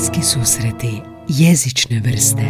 [0.00, 0.92] Bliski susreti
[1.28, 2.42] jezične vrste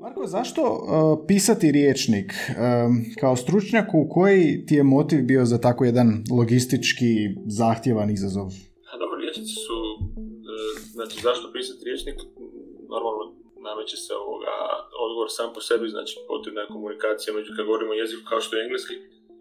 [0.00, 2.32] Marko, zašto uh, pisati riječnik?
[2.32, 7.14] Um, kao stručnjaku, koji ti je motiv bio za tako jedan logistički
[7.46, 8.46] zahtjevan izazov?
[8.92, 9.76] A dobro, riječnici su,
[10.20, 12.14] e, znači zašto pisati riječnik,
[12.96, 13.22] normalno
[13.68, 14.54] nameće se ovoga
[15.04, 18.64] odgovor sam po sebi, znači potrebna je komunikacija među kad govorimo jeziku kao što je
[18.64, 18.94] engleski,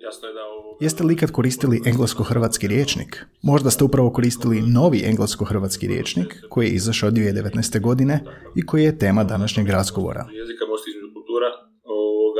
[0.06, 0.78] jasno je da ovo...
[0.86, 3.12] Jeste li ikad koristili englesko-hrvatski riječnik?
[3.42, 7.82] Možda ste upravo koristili novi englesko-hrvatski riječnik koji je izašao 2019.
[7.82, 8.16] godine
[8.56, 10.24] i koji je tema današnjeg razgovora.
[10.32, 10.66] Jezika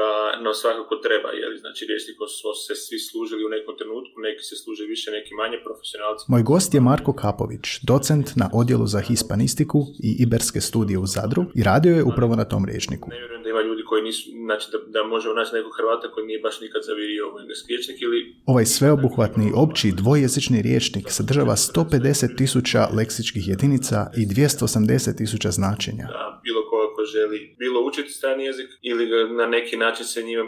[0.04, 4.44] ovoga, no svakako treba, jer znači riječnikom smo se svi služili u nekom trenutku, neki
[4.50, 6.24] se služe više, neki manje profesionalci.
[6.34, 11.44] Moj gost je Marko Kapović, docent na odjelu za hispanistiku i iberske studije u Zadru
[11.60, 13.10] i radio je upravo na tom riječniku.
[13.10, 16.28] Ne vjerujem da ima ljudi koji nisu, znači da, da možemo naći nekog Hrvata koji
[16.28, 22.38] nije baš nikad zavirio u engleski riječnik ili Ovaj sveobuhvatni opći dvojezični riječnik sadržava 150
[22.38, 26.06] tisuća leksičkih jedinica i 280 tisuća značenja.
[26.08, 30.44] da bilo ko želi bilo učiti strani jezik ili ga na neki način se njime,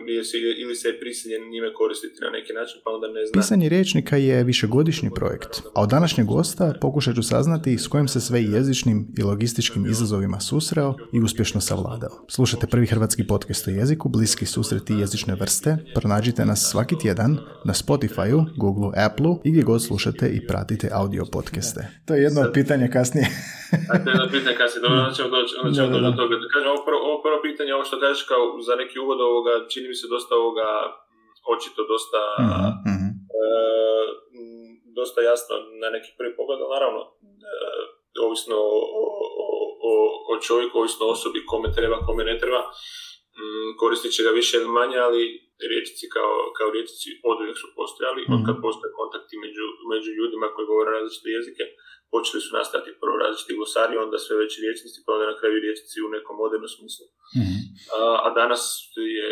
[0.57, 3.41] ili se, je prisiljen njime koristiti na neki način pa onda ne zna.
[3.41, 8.21] Pisanje riječnika je višegodišnji projekt, a od današnjeg gosta pokušat ću saznati s kojim se
[8.21, 12.25] sve jezičnim i logističkim izazovima susreo i uspješno savladao.
[12.29, 15.77] Slušate prvi hrvatski podcast o jeziku, bliski susreti jezične vrste.
[15.93, 21.25] Pronađite nas svaki tjedan na Spotifyu, Google, Appleu i gdje god slušate i pratite audio
[21.31, 21.87] podcaste.
[22.05, 23.27] To je jedno od pitanja kasnije.
[23.91, 26.11] A to je jedno pitanje kad se dobro, onda ćemo doći, onda ćemo doći do
[26.21, 26.35] toga.
[26.45, 29.53] Da kažem, ovo prvo, ovo prvo pitanje, ovo što kažeš kao za neki uvod ovoga,
[29.71, 30.93] čini mi se dosta ovoga, m,
[31.53, 33.07] očito dosta, Mhm, mhm.
[33.41, 33.45] e,
[34.99, 37.01] dosta jasno na neki prvi pogled, ali naravno,
[37.49, 37.55] e,
[38.27, 39.03] ovisno o, o,
[39.89, 39.91] o,
[40.31, 44.53] o čovjeku, ovisno o osobi, kome treba, kome ne treba, m, koristit će ga više
[44.57, 45.21] ili manje, ali
[45.71, 50.53] riječici kao, kao riječici od uvijek su postojali, od kad postoje kontakti među, među ljudima
[50.53, 51.63] koji govore različite jezike,
[52.13, 56.05] počeli su nastati prvo različiti glosari, onda sve veći riječnici, pa onda na kraju riječnici
[56.07, 57.05] u nekom modernom smislu.
[57.39, 57.55] Mhm.
[57.97, 58.61] A, a danas
[59.17, 59.27] je,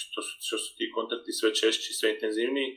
[0.00, 2.70] što su, što su ti kontakti sve češći, sve intenzivniji,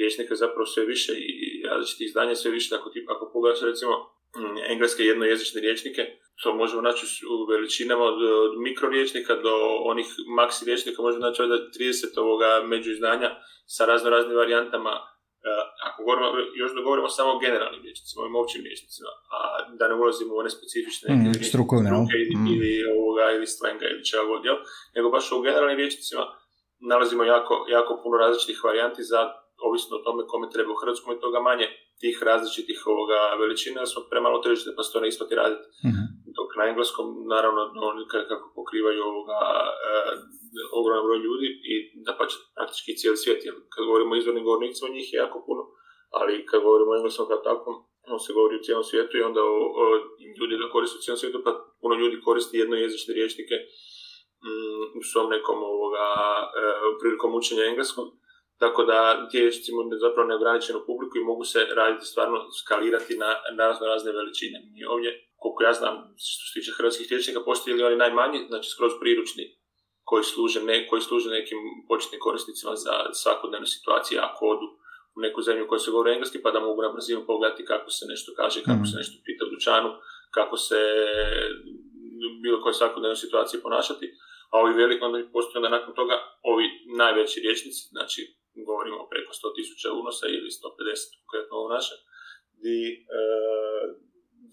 [0.00, 1.32] riječnika je zapravo sve više i
[1.70, 2.74] različitih izdanja sve više.
[2.74, 3.94] Ako, ti, ako pogledaš recimo
[4.38, 6.02] mm, engleske jednojezične riječnike,
[6.42, 9.54] to možemo naći u veličinama od, od mikroriječnika do
[9.92, 10.06] onih
[10.36, 13.30] maksi riječnika, možemo naći ovdje 30 ovoga među izdanja
[13.66, 14.92] sa razno raznim varijantama.
[15.46, 15.48] E,
[15.86, 16.26] ako govorimo,
[16.62, 19.36] još da govorimo samo o generalnim riječnicima, ovim općim riječnicima, a
[19.78, 21.90] da ne ulazimo u one specifične Mm, strukovne,
[22.20, 22.46] ili, Mm.
[22.54, 24.58] ili, ovoga, ili slenga ili čega god, jel?
[24.96, 26.24] nego baš u generalnim riječnicima
[26.92, 29.20] nalazimo jako, jako puno različitih varijanti za
[29.68, 31.66] ovisno o tome kome treba u hrvatskom i toga manje
[32.00, 35.64] tih različitih ovoga veličina, jer smo premalo tržište pa se to ne isplati raditi.
[35.88, 36.02] Mhm.
[36.38, 37.60] Dok na engleskom, naravno,
[37.90, 39.38] oni ka- kako pokrivaju ovoga,
[39.88, 39.92] e,
[40.78, 41.74] ogroman broj ljudi i
[42.06, 42.24] da pa
[42.56, 45.62] praktički cijeli svijet, jer kad govorimo o izvornim govornicima, njih je jako puno,
[46.18, 47.76] ali kad govorimo o engleskom kao takvom,
[48.14, 49.84] on se govori u cijelom svijetu i onda o, o,
[50.38, 51.50] ljudi ga koriste u cijelom svijetu, pa
[51.80, 53.56] puno ljudi koristi jednojezične riječnike
[54.44, 56.06] mm, u svom nekom ovoga,
[56.60, 56.62] e,
[57.00, 58.08] prilikom učenja engleskog,
[58.62, 63.30] tako da ti jezicima imaju zapravo neograničenu publiku i mogu se raditi stvarno skalirati na,
[63.58, 64.58] razno razne veličine.
[64.72, 65.10] Mi ovdje,
[65.42, 65.94] koliko ja znam,
[66.32, 69.44] što se tiče hrvatskih riječnika, postoje li oni najmanji, znači skroz priručni,
[70.08, 74.68] koji služe, ne, koji služe nekim početnim korisnicima za svakodnevne situacije, ako odu
[75.16, 77.90] u neku zemlju u kojoj se govori engleski, pa da mogu na brzinu pogledati kako
[77.96, 79.90] se nešto kaže, kako se nešto pita u dućanu,
[80.36, 80.80] kako se
[82.42, 84.06] bilo koje svakodnevne situacije ponašati,
[84.52, 86.16] a ovi veliki onda postoje onda nakon toga
[86.52, 86.66] ovi
[87.02, 88.20] najveći riječnici, znači
[88.68, 91.94] govorimo preko 100.000 unosa ili 150 konkretno ovo naše,
[92.62, 93.22] di, e,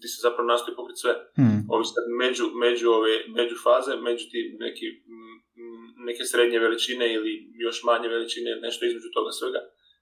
[0.00, 1.14] di se zapravo nastoji pokriti sve.
[1.42, 1.58] Mhm.
[1.72, 5.34] Ovi sad među, među ove, među faze, među ti neki, m,
[5.64, 7.32] m, neke srednje veličine ili
[7.66, 9.60] još manje veličine, nešto između toga svega,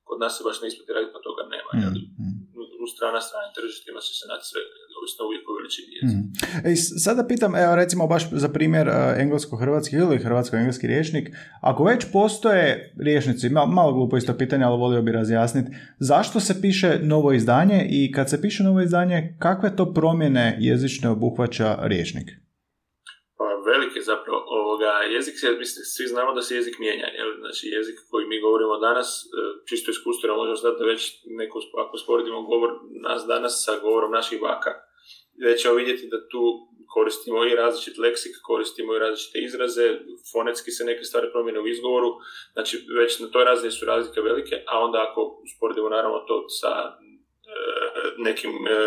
[0.09, 1.71] kod nas se baš ne isplati raditi, pa toga nema.
[1.75, 1.83] Mhm.
[1.85, 1.95] jel?
[2.85, 4.61] U strana strane tržištima će se naći sve,
[4.99, 6.19] ovisno uvijek o veličini jezika.
[6.19, 6.69] Mhm.
[6.69, 11.29] E, i sada pitam, evo recimo baš za primjer e, englesko-hrvatski ili hrvatsko-engleski riječnik,
[11.61, 16.61] ako već postoje riječnici, malo, malo glupo isto pitanje, ali volio bi razjasniti, zašto se
[16.63, 22.29] piše novo izdanje i kad se piše novo izdanje, kakve to promjene jezične obuhvaća riječnik?
[23.39, 27.31] Pa velike zapravo ovoga jezik se, mislim, svi znamo da se jezik mijenja, jel?
[27.43, 29.27] znači jezik koji mi govorimo danas, e,
[29.69, 31.03] čisto iskustveno možemo znati da već
[31.41, 32.71] neko, ako sporedimo govor
[33.07, 34.73] nas danas sa govorom naših baka,
[35.45, 36.43] već ćemo vidjeti da tu
[36.95, 39.87] koristimo i različit leksik, koristimo i različite izraze,
[40.33, 42.11] fonetski se neke stvari promijene u izgovoru,
[42.53, 46.73] znači već na toj razini su razlike velike, a onda ako usporedimo naravno to sa
[46.73, 46.97] e,
[48.19, 48.79] nekim e,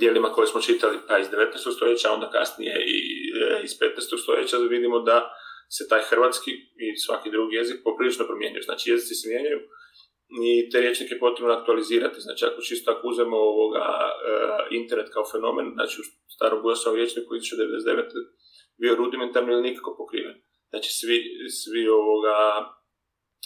[0.00, 1.76] dijelima koje smo čitali pa iz 19.
[1.76, 2.98] stoljeća, onda kasnije i
[3.42, 4.22] e, iz 15.
[4.22, 5.30] stoljeća vidimo da
[5.76, 6.50] se taj hrvatski
[6.84, 8.62] i svaki drugi jezik poprilično promijenio.
[8.62, 9.60] Znači jezici se mijenjaju
[10.46, 12.20] i te riječnike je potrebno aktualizirati.
[12.20, 16.04] Znači ako čisto ako uzmemo ovoga, uh, internet kao fenomen, znači u
[16.34, 18.04] starom Bujasovom riječniku 1999
[18.80, 20.36] bio rudimentarno ili nikako pokriven.
[20.70, 21.16] Znači svi,
[21.60, 22.36] svi ovoga,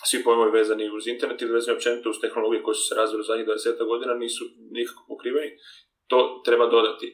[0.09, 3.29] svi pojmovi vezani uz internet ili vezani općenito uz tehnologije koje su se razvile u
[3.31, 5.51] zadnjih 20 godina nisu nikako pokriveni.
[6.11, 7.07] To treba dodati.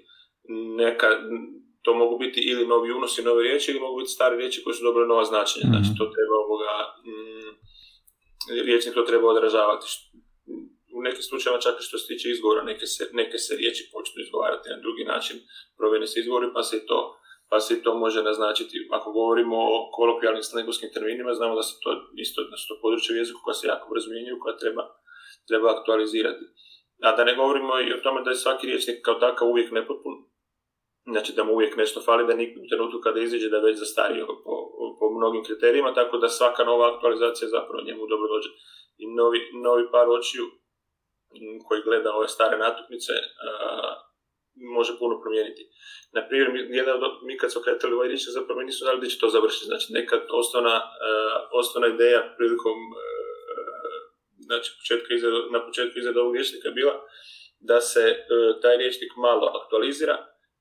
[0.82, 1.08] Neka,
[1.82, 4.84] to mogu biti ili novi unosi, nove riječi, ili mogu biti stare riječi koje su
[4.84, 5.66] dobile nova značenja.
[5.72, 6.72] Znači, to treba ovoga,
[7.08, 7.39] mm,
[8.66, 9.86] riječnik to treba odražavati.
[10.98, 14.22] U nekim slučajevima čak i što se tiče izgovora, neke se, neke se riječi počnu
[14.22, 15.36] izgovarati na drugi način,
[15.78, 17.20] provjene se izgovori, pa se to
[17.50, 18.88] pa se to može naznačiti.
[18.90, 23.40] Ako govorimo o kolokvijalnim slengovskim terminima, znamo da se to isto su to područje jeziku
[23.44, 24.10] koja se jako brzo
[24.42, 24.82] koja treba,
[25.48, 26.44] treba aktualizirati.
[27.06, 30.14] A da ne govorimo i o tome da je svaki riječnik kao takav uvijek nepotpun,
[31.12, 34.26] znači da mu uvijek nešto fali, da nikom trenutku kada iziđe da je već zastario
[34.44, 34.54] po,
[34.98, 38.48] po mnogim kriterijima, tako da svaka nova aktualizacija zapravo njemu dobro dođe.
[39.02, 40.46] I novi, novi par očiju
[41.66, 43.12] koji gleda ove stare natuknice
[44.76, 45.62] može puno promijeniti.
[46.12, 49.18] Na primjer, jedan od, mi kad smo kretali ovaj riječ, zapravo mi nisu znali će
[49.18, 49.66] to završiti.
[49.66, 50.82] Znači, neka osnovna,
[51.60, 52.78] osnovna ideja prilikom
[54.38, 56.94] znači, početka izreda, na početku izreda ovog riječnika je bila
[57.60, 58.02] da se
[58.62, 60.16] taj riječnik malo aktualizira,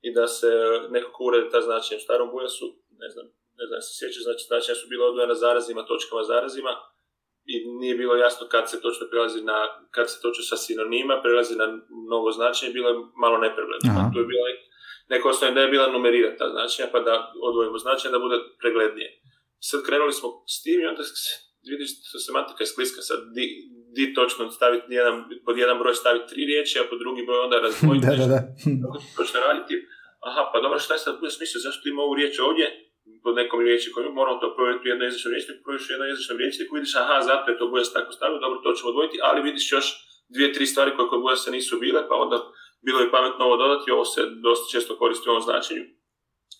[0.06, 0.50] i da se
[0.90, 1.98] nekako urede ta značenja.
[1.98, 2.66] U starom bujasu,
[3.02, 3.26] ne znam,
[3.58, 6.72] ne znam se sjeća, znači značenja su bila odvojena zarazima, točkama zarazima
[7.52, 9.58] i nije bilo jasno kad se točno prelazi na,
[9.94, 11.66] kad se točno sa sinonima prelazi na
[12.12, 13.88] novo značenje, bilo je malo nepregledno.
[14.12, 14.48] Tu je bila
[15.12, 17.14] neka osnovna da je bila numerirati ta značenja, pa da
[17.48, 19.08] odvojimo značenje da bude preglednije.
[19.68, 21.02] Sad krenuli smo s tim i onda
[21.72, 23.44] vidiš da semantika je skliska, sad di,
[23.96, 27.56] di točno staviti jedan, pod jedan broj staviti tri riječi, a pod drugi broj onda
[27.66, 28.40] razdvojiti da, da, da.
[29.16, 29.74] točno raditi.
[30.26, 32.66] Aha, pa dobro, šta je sad bude smisao, zašto ima ovu riječ ovdje,
[33.24, 36.38] pod nekom riječi koju moramo to provjeriti u jedno jezičnom riječniku, provjeriš u jedno jezičnom
[36.38, 39.72] riječniku, vidiš, aha, zato je to Bujas tako stavio, dobro, to ćemo odvojiti, ali vidiš
[39.72, 39.86] još
[40.34, 42.36] dvije, tri stvari koje kod se nisu bile, pa onda
[42.86, 45.84] bilo je pametno ovo dodati, ovo se dosta često koristi u ovom značenju.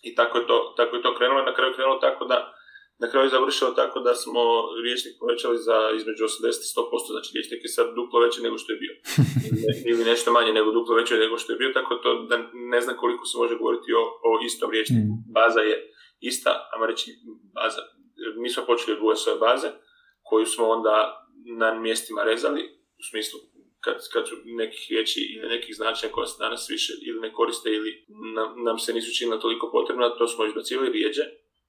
[0.07, 2.53] I tako je to, tako je to krenulo, na kraju krenulo tako da
[3.01, 4.43] na kraju je završilo tako da smo
[4.83, 8.69] riječnik povećali za između 80 i 100%, znači riječnik je sad duplo veći nego što
[8.73, 8.93] je bio.
[9.91, 12.95] Ili nešto manje nego duplo veći nego što je bio, tako to da ne znam
[12.97, 15.11] koliko se može govoriti o, o istom riječniku.
[15.13, 15.33] Mm.
[15.37, 15.75] Baza je
[16.19, 17.07] ista, a reći
[17.55, 17.81] baza.
[18.41, 19.69] Mi smo počeli od svoje baze,
[20.23, 20.95] koju smo onda
[21.59, 22.61] na mjestima rezali,
[22.99, 23.39] u smislu
[23.79, 27.69] kad, kad su nekih riječi ili nekih značaja koja se danas više ili ne koriste
[27.69, 28.05] ili
[28.35, 31.23] nam, nam se nisu činila toliko potrebna, to smo izbacili rijeđe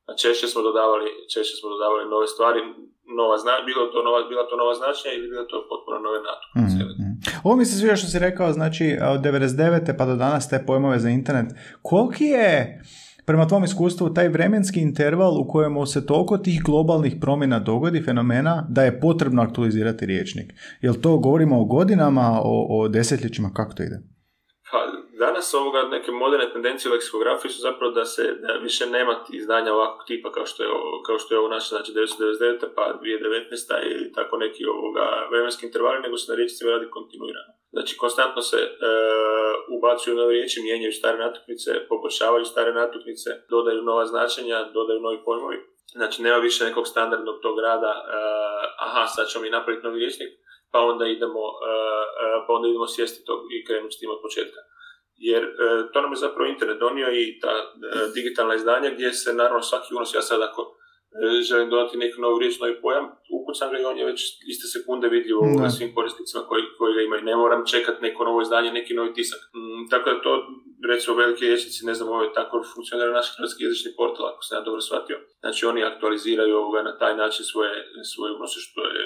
[0.08, 2.60] a češće smo dodavali, češće smo dodavali nove stvari,
[3.20, 6.78] nova zna, bilo to nova, bila to nova značenja ili bilo to potpuno nove natuknice.
[6.84, 7.14] Mm, mm.
[7.46, 9.96] Ovo mi se sviđa što si rekao, znači od 99.
[9.99, 11.49] pa do danas te pojmove za internet.
[11.82, 12.82] Koliki je,
[13.26, 18.66] prema tvom iskustvu, taj vremenski interval u kojemu se toliko tih globalnih promjena dogodi, fenomena,
[18.69, 20.52] da je potrebno aktualizirati riječnik?
[20.81, 23.99] Jel to govorimo o godinama, o, o desetljećima, kako to ide?
[25.24, 29.70] Danas ovoga neke moderne tendencije u leksikografiji su zapravo da se da više nema izdanja
[29.72, 30.69] ovakvog tipa kao što je
[31.06, 36.02] kao što je ovo naše znači 1999 pa 2019 ili tako neki ovoga vremenski intervali
[36.04, 37.52] nego se na riječicima radi kontinuirano.
[37.74, 38.69] Znači konstantno se e,
[39.76, 45.58] ubacuju nove riječi, mijenjaju stare natuknice, poboljšavaju stare natuknice, dodaju nova značenja, dodaju novi pojmovi.
[45.99, 48.02] Znači nema više nekog standardnog tog rada, e,
[48.87, 50.30] aha sad ćemo mi napraviti novi riječnik,
[50.73, 51.73] pa onda idemo, e,
[52.23, 54.61] e, pa onda idemo sjesti to i krenuti s tim od početka
[55.31, 55.49] jer e,
[55.93, 57.64] to nam je zapravo internet donio i ta e,
[58.14, 62.38] digitalna izdanja gdje se naravno svaki unos, ja sad ako e, želim dodati neku novu
[62.38, 63.05] riječ, novi pojam,
[63.38, 64.21] ukucam ga i on je već
[64.52, 65.43] iste sekunde vidljivo
[65.76, 67.23] svim korisnicima koji, koji ga imaju.
[67.23, 69.41] Ne moram čekati neko novo izdanje, neki novi tisak.
[69.57, 70.33] Mm, tako da to,
[70.93, 74.59] recimo, velike rječnici, ne znam, ovo je tako funkcionira naš hrvatski jezični portal, ako sam
[74.59, 75.19] ja dobro shvatio.
[75.41, 77.75] Znači, oni aktualiziraju ovoga na taj način svoje,
[78.12, 79.02] svoje unose, što je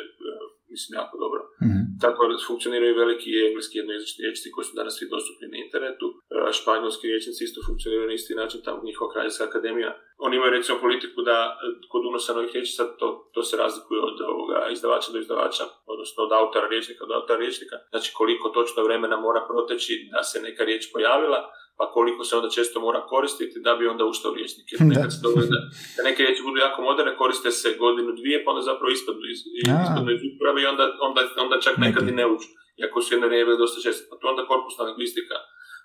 [0.75, 1.41] mislim, jako dobro.
[1.65, 1.85] Mm-hmm.
[2.03, 2.21] Tako
[2.51, 6.07] funkcioniraju veliki engleski jednojezični rječnici koji su danas svi dostupni na internetu.
[6.15, 9.91] E, španjolski rječnici isto funkcioniraju na isti način, tamo njihova kraljevska akademija.
[10.27, 11.55] Oni imaju recimo politiku da e,
[11.91, 16.33] kod unosa novih rječica to, to se razlikuje od ovoga izdavača do izdavača, odnosno od
[16.33, 17.77] autora rječnika do autora rječnika.
[17.93, 21.41] Znači koliko točno vremena mora proteći da se neka riječ pojavila,
[21.79, 24.67] pa koliko se onda često mora koristiti da bi onda uštao liječnik.
[24.73, 25.21] Jer nekad se
[25.55, 25.61] da,
[25.97, 29.41] da neke riječi budu jako moderne, koriste se godinu, dvije, pa onda zapravo ispadnu iz,
[29.63, 32.49] ispadnu iz uprave i onda, onda, onda čak nekad i ne uđu.
[32.81, 34.03] Iako su jedne vrijeme dosta često.
[34.11, 35.37] Pa tu onda korpusna lingvistika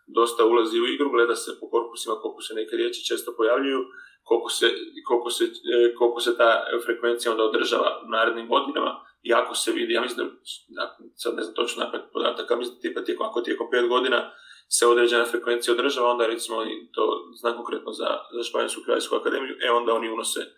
[0.08, 3.82] dosta ulazi u igru, gleda se po korpusima koliko se neke riječi često pojavljuju,
[4.24, 4.68] koliko se,
[5.08, 6.50] koliko se, e, koliko se ta
[6.86, 8.92] frekvencija onda održava u narednim godinama,
[9.24, 10.28] i ako se vidi, ja mislim
[10.68, 14.32] da, sad ne znam točno napad podataka, mislim tipa tijekom, ako tijekom pet godina
[14.78, 16.56] se određena frekvencija održava, onda recimo
[16.96, 17.04] to
[17.40, 20.52] znam konkretno za, za Španjolsku kraljevsku akademiju, e onda oni unose uh,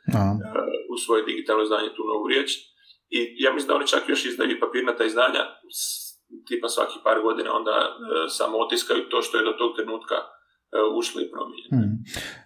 [0.94, 2.50] u svoje digitalno izdanje tu novu riječ.
[3.16, 5.44] I ja mislim da oni čak još izdaju papirnata izdanja,
[6.48, 7.96] tipa svaki par godina onda uh,
[8.38, 10.18] samo otiskaju to što je do tog trenutka
[11.00, 11.74] ušlo i promijenjeno.
[11.78, 11.94] Hmm.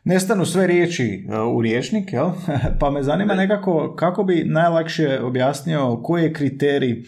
[0.04, 1.08] Nestanu sve riječi
[1.56, 2.30] u riječnik, jel?
[2.80, 7.04] pa me zanima nekako kako bi najlakše objasnio koji je kriterij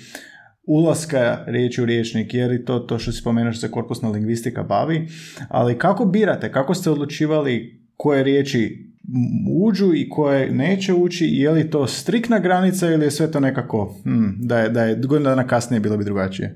[0.68, 4.64] ulaska riječi u riječnik, je li to to što si spomenuo što se korpusna lingvistika
[4.64, 5.08] bavi,
[5.50, 8.90] ali kako birate, kako ste odlučivali koje riječi
[9.66, 13.80] uđu i koje neće ući, je li to striktna granica ili je sve to nekako,
[14.04, 16.48] hmm, da je, da je godinu dana kasnije bilo bi drugačije?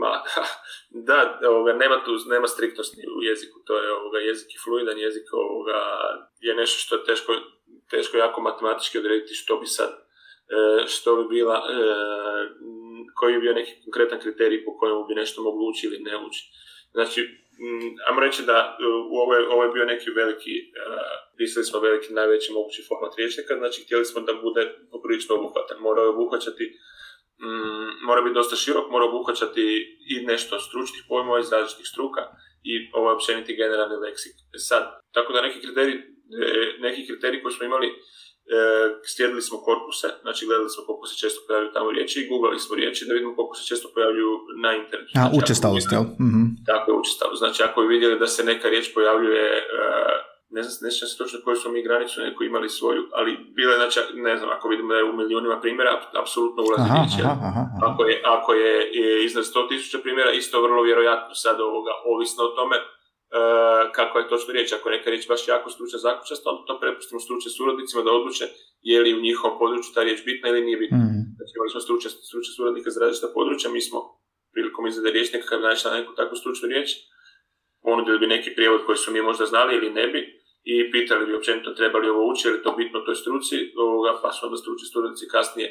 [0.00, 0.12] Ma,
[1.08, 1.18] da,
[1.50, 5.78] ovoga, nema tu, nema striktnosti u jeziku, to je ovoga, jezik i fluidan, jezik ovoga,
[6.46, 7.32] je nešto što je teško,
[7.90, 9.92] teško jako matematički odrediti što bi sad,
[10.56, 10.58] e,
[10.94, 11.78] što bi bila, e,
[13.14, 16.42] koji bi bio neki konkretan kriterij po kojemu bi nešto moglo ući ili ne ući.
[16.92, 17.20] Znači,
[18.08, 18.84] ajmo reći da e,
[19.22, 20.54] ovo je, ovo je bio neki veliki,
[21.36, 25.78] pisali smo veliki najveći mogući format riječnika, znači htjeli smo da bude poprilično obuhvatan.
[25.80, 26.64] Morao je obuhvaćati
[27.42, 29.64] mm, mora biti dosta širok, mora obuhvaćati
[30.12, 32.22] i nešto stručnih pojmova iz različitih struka
[32.70, 34.34] i ovaj općeniti generalni leksik.
[34.56, 37.88] E sad, tako da neki kriteriji, e, neki kriteriji koji smo imali,
[39.12, 42.76] slijedili smo korpuse, znači gledali smo koliko se često pojavljuju tamo riječi i googlali smo
[42.76, 44.32] riječi da vidimo koliko se često pojavljuju
[44.64, 45.12] na internetu.
[45.14, 46.04] A, znači, učestalost, jel?
[46.26, 47.38] mm Tako je, učestalost.
[47.38, 49.46] Znači, ako bi vidjeli da se neka riječ pojavljuje
[50.50, 53.70] ne znam, ne znam se točno koju smo mi granicu neko imali svoju, ali bilo
[53.72, 55.90] je, znači, ne znam, ako vidimo da je u milijunima primjera,
[56.22, 57.12] apsolutno ulazi riječ.
[57.88, 62.54] Ako, je, ako je, je iznad 100.000 primjera, isto vrlo vjerojatno sad ovoga, ovisno o
[62.58, 62.76] tome
[63.96, 64.72] kako je točno riječ.
[64.72, 68.44] Ako neka riječ baš jako stručna zakučasta, onda to prepustimo stručnim suradnicima da odluče
[68.90, 70.98] je li u njihovom području ta riječ bitna ili nije bitna.
[70.98, 71.24] Mm.
[71.36, 73.98] Znači imali smo stručne, stručne suradnike za različita područja, mi smo
[74.54, 76.88] prilikom izrade riječnika kad bi na neku takvu stručnu riječ,
[77.84, 80.20] ponudili bi neki prijevod koji su mi možda znali ili ne bi,
[80.72, 84.12] i pitali bi općenito treba li ovo ući, je li to bitno toj struci, ovoga,
[84.22, 85.68] pa su onda stručni studenti kasnije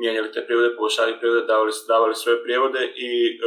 [0.00, 3.38] mijenjali te prijevode, poboljšali prijevode, davali, davali svoje prijevode i e,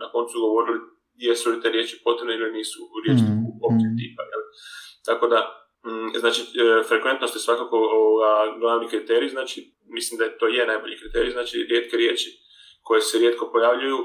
[0.00, 0.78] na koncu govorili
[1.16, 4.22] jesu li te riječi potrebne ili nisu u riječi mm, općeg tipa.
[4.32, 4.42] Jel?
[5.08, 5.40] Tako da,
[5.86, 9.58] mm, znači, e, frekventnost je svakako ovoga, glavni kriterij, znači,
[9.96, 12.30] mislim da to je najbolji kriterij, znači, rijetke riječi
[12.82, 13.98] koje se rijetko pojavljuju,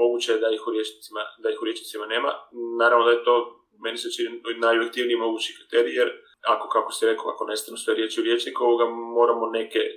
[0.00, 2.32] moguće je da ih u riječnicima, da ih u riječnicima nema.
[2.80, 6.08] Naravno da je to meni se čini najobjektivniji mogući kriterij, jer
[6.46, 9.92] ako, kako se rekao, ako nestanu sve riječi u riječniku, ovoga moramo neke e,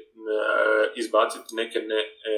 [0.95, 2.35] izbaciti, neke ne, e,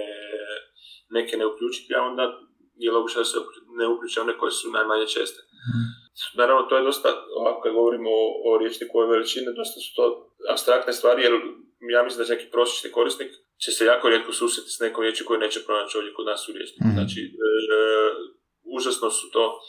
[1.09, 2.39] neke ne uključiti, a onda
[2.75, 3.37] je logično da se
[3.79, 5.41] ne uključe one koje su najmanje česte.
[5.41, 6.03] mm
[6.37, 10.03] Naravno, to je dosta, ovako kad govorimo o, o riječniku ove veličine, dosta su to
[10.51, 11.33] abstraktne stvari, jer
[11.93, 13.31] ja mislim da neki prosječni korisnik
[13.63, 16.51] će se jako rijetko susreti s nekom riječi koju neće pronaći ovdje kod nas u
[16.51, 16.87] riječniku.
[16.87, 17.79] mm Znači, e,
[18.77, 19.59] užasno su to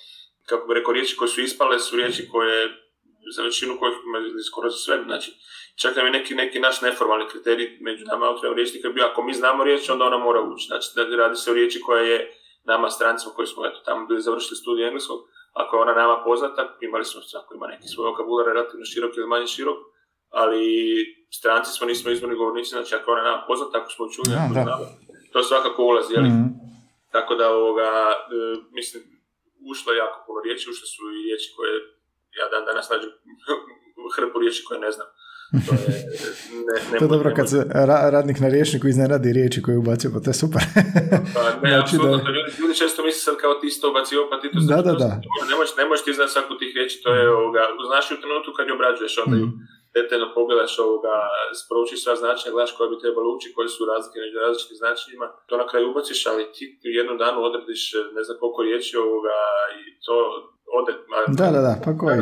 [0.47, 2.69] kako bi rekao, riječi koje su ispale su riječi koje
[3.37, 4.19] za većinu kojih ima
[4.51, 5.33] skoro za sve, znači
[5.77, 9.35] čak nam je neki, neki naš neformalni kriterij među nama autorima riječnika bio, ako mi
[9.35, 12.91] znamo riječ, onda ona mora ući, znači da radi se o riječi koja je nama
[12.91, 15.21] strancima koji smo eto, tamo bili završili studij engleskog,
[15.53, 19.27] ako je ona nama poznata, imali smo, ako ima neki svoj vokabular relativno širok ili
[19.27, 19.79] manje širok,
[20.31, 20.65] ali
[21.39, 24.85] stranci smo, nismo izvorni govornici, znači ako ona nama poznata, ako smo čuli, ako znamo,
[25.33, 26.25] to svakako ulazi, jel?
[26.25, 26.49] Mm-hmm.
[27.13, 28.15] Tako da, ovoga, e,
[28.79, 29.03] mislim,
[29.71, 31.73] ušlo je jako puno riječi, ušle su i riječi koje
[32.39, 33.11] ja dan danas nađem
[34.17, 35.07] hrpu riječi koje ne znam.
[35.67, 35.81] To je,
[36.69, 37.59] ne, ne to je dobro kad se
[38.15, 40.63] radnik na riječniku iznenadi riječi koje ubacio, pa to je super.
[41.35, 42.09] pa, ne, znači, da...
[42.37, 45.11] ljudi, ljudi često misle sad kao ti to ubacio, pa ti to da, da, da.
[45.51, 48.51] Ne možeš, ne možeš ti znati svaku tih riječi, to je ovoga, znaš u trenutku
[48.57, 49.57] kad je obrađuješ, onda ju mm
[49.97, 51.17] detaljno pogledaš ovoga,
[51.61, 55.55] sproučiš sva značenja, gledaš koje bi trebalo ući, koje su razlike među različitim značenjima, to
[55.63, 57.83] na kraju ubaciš, ali ti u jednom danu odrediš
[58.17, 59.39] ne znam koliko riječi ovoga
[59.79, 60.17] i to
[60.79, 60.93] ode.
[61.41, 62.15] Da, da, da, pa koji?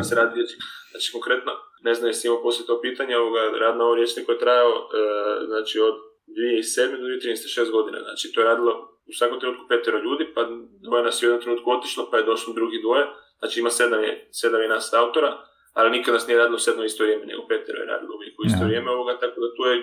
[0.91, 1.51] Znači, konkretno,
[1.83, 5.45] ne znam jesi imao poslije to pitanja, ovoga, rad na ovom riječniku je trajao, e,
[5.45, 5.95] znači, od
[6.27, 6.91] 2007.
[7.01, 7.53] do 2013.
[7.55, 7.99] šest godina.
[8.07, 8.73] Znači, to je radilo
[9.09, 10.41] u svakom trenutku petero ljudi, pa
[10.85, 13.05] dvoje nas je u jednom trenutku otišlo, pa je došlo drugi dvoje.
[13.39, 15.31] Znači, ima sedam je, sedam je nas autora
[15.73, 18.65] ali nikad nas nije radilo sedno isto vrijeme, nego petero je radilo uvijek u isto
[18.65, 19.75] vrijeme ovoga, tako da tu je,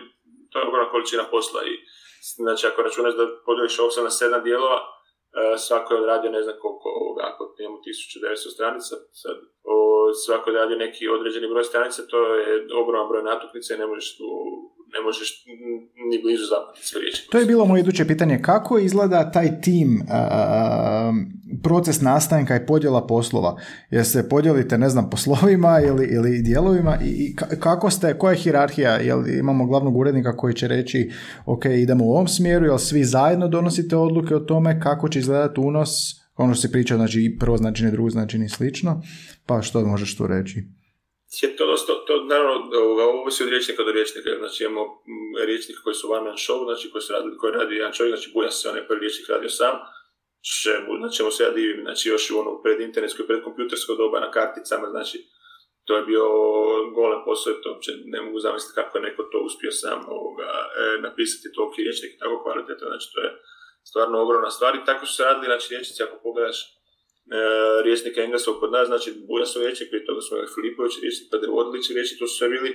[0.51, 1.73] to je ogromna količina posla i
[2.45, 4.79] znači ako računaš da podijeliš ovog na sedam dijelova,
[5.59, 9.75] svako je odradio ne znam koliko ovoga, ako imamo 1900 stranica, sad, o,
[10.25, 14.17] svako je odradio neki određeni broj stranica, to je ogroman broj natuknica i ne možeš
[14.19, 14.27] tu
[14.95, 15.45] ne možeš
[16.11, 17.29] ni blizu zapamtiti sve riječi.
[17.31, 18.43] To je bilo moje iduće pitanje.
[18.43, 20.03] Kako izgleda taj tim,
[21.63, 23.61] proces nastanka i podjela poslova?
[23.91, 28.97] Jer se podijelite, ne znam, poslovima ili, ili dijelovima i kako ste, koja je hirarhija?
[28.97, 31.11] Jel imamo glavnog urednika koji će reći
[31.47, 35.61] ok, idemo u ovom smjeru, jel svi zajedno donosite odluke o tome kako će izgledati
[35.61, 39.03] unos Ono što si pričao, znači prvo značenje, drugo značenje i slično,
[39.47, 40.65] pa što možeš tu reći?
[41.43, 42.55] Je to, dosta, to naravno
[43.13, 46.65] ovo se od riječnika do riječnika, znači imamo mm, riječnike koji su one man show,
[46.65, 49.49] znači koji, su radili, koji radi jedan čovjek, znači Buja se onaj prvi riječnik radio
[49.49, 49.75] sam,
[50.63, 54.21] čemu, znači čemu se ja divim, znači još u ono pred internetsko pred kompjutersko doba
[54.21, 55.19] na karticama, znači
[55.87, 56.25] to je bio
[56.97, 61.01] golem posao, to uopće ne mogu zamisliti kako je neko to uspio sam ovoga, e,
[61.01, 63.31] napisati toliki riječnik tako kvalitetan, znači to je
[63.91, 66.80] stvarno ogromna stvar i tako su se radili, znači riječnici, ako pogledaš
[67.85, 69.11] riječnik engleskog kod nas, znači
[69.51, 72.71] su riječnik, prije toga smo imali Filipović riječnik, pa Devodlić riječnik, to su sve bili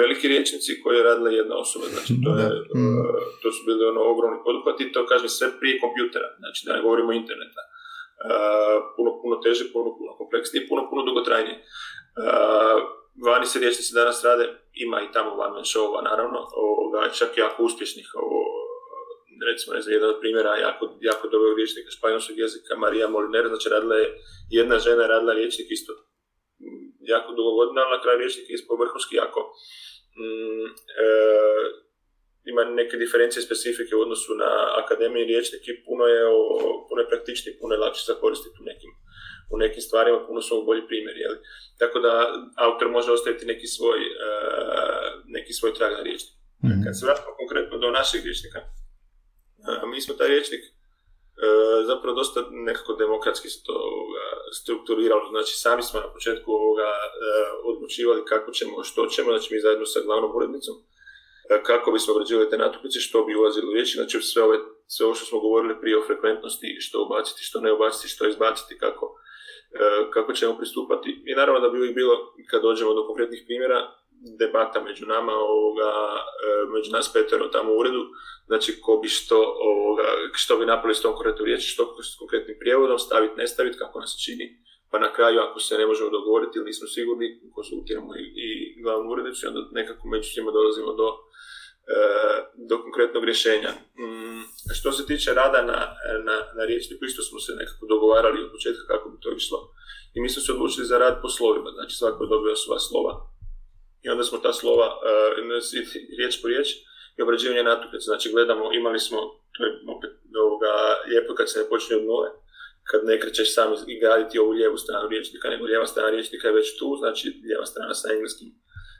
[0.00, 2.46] veliki riječnici koji je radila jedna osoba, znači to, je,
[2.78, 2.98] mm.
[2.98, 6.82] e, to su bili ono ogromni poduhvati, to kažem sve prije kompjutera, znači da ne
[6.82, 7.62] govorimo interneta.
[8.18, 11.56] Uh, puno, puno teže, puno, puno kompleksnije, puno, puno dugotrajnije.
[13.26, 17.62] Vani se riječnici danas rade, ima i tamo one man show naravno, ovoga, čak jako
[17.62, 18.40] uspješnih ovo,
[19.50, 23.68] recimo, ne znam, jedan od primjera jako, jako dobrog riječnika španjolskog jezika, Marija Moliner, znači
[23.68, 24.06] radila je,
[24.50, 25.92] jedna žena je radila riječnik isto
[27.14, 29.40] jako dugo godina, ali na kraju riječnik je vrhunski jako
[30.18, 30.66] mm,
[31.04, 31.08] e,
[32.50, 34.50] ima neke diferencije specifike u odnosu na
[34.82, 36.38] akademiji riječnik i puno je, o,
[36.88, 38.90] puno je praktičniji, puno je lakše za koristiti u nekim,
[39.54, 41.20] u nekim stvarima, puno su bolji primjeri.
[41.20, 41.38] Jeli?
[41.78, 42.12] Tako da
[42.56, 46.34] autor može ostaviti neki svoj, uh, neki svoj trag na riječnik.
[46.64, 46.84] Mm-hmm.
[46.84, 48.60] Kad se vratimo konkretno do našeg riječnika,
[49.86, 50.70] mi smo taj riječnik e,
[51.86, 53.76] zapravo dosta nekako demokratski se to
[54.60, 55.28] strukturiralo.
[55.30, 56.98] Znači, sami smo na početku ovoga e,
[57.64, 60.74] odlučivali kako ćemo, što ćemo, znači mi zajedno sa glavnom urednicom,
[61.50, 65.06] e, kako bismo obrađivali te natuknice, što bi ulazilo u riječi, znači sve, ove, sve
[65.06, 69.14] ovo što smo govorili prije o frekventnosti, što ubaciti, što ne ubaciti, što izbaciti, kako,
[70.14, 71.22] kako ćemo pristupati.
[71.26, 73.97] I naravno da bi uvijek bilo, kad dođemo do konkretnih primjera,
[74.38, 75.90] debata među nama, ovoga,
[76.44, 78.02] e, među nas petero tamo u uredu,
[78.46, 82.56] znači ko bi što, ovoga, što bi napravili s tom konkretnom riječi, što s konkretnim
[82.60, 84.46] prijevodom, staviti, ne staviti, kako nas čini,
[84.90, 88.48] pa na kraju ako se ne možemo dogovoriti ili nismo sigurni, konsultiramo i, i
[88.82, 91.08] glavnu urednicu onda nekako među svima dolazimo do,
[91.96, 91.98] e,
[92.68, 93.70] do konkretnog rješenja.
[94.00, 94.42] Mm,
[94.78, 95.78] što se tiče rada na,
[96.28, 99.58] na, na riječniku, isto smo se nekako dogovarali od početka kako bi to išlo.
[100.14, 103.37] I mi smo se odlučili za rad po slovima, znači svako je dobio svoja slova
[104.02, 105.00] i onda smo ta slova, uh,
[106.18, 106.68] riječ po riječ,
[107.18, 108.04] i obrađivanje natuknice.
[108.04, 109.18] Znači gledamo, imali smo,
[109.54, 110.10] to je opet
[110.44, 110.72] ovoga,
[111.08, 112.28] lijepo kad se ne počne od nule,
[112.90, 116.54] kad ne krećeš sam i graditi ovu lijevu stranu riječnika, nego lijeva strana riječnika je
[116.54, 118.48] već tu, znači lijeva strana sa engleskim,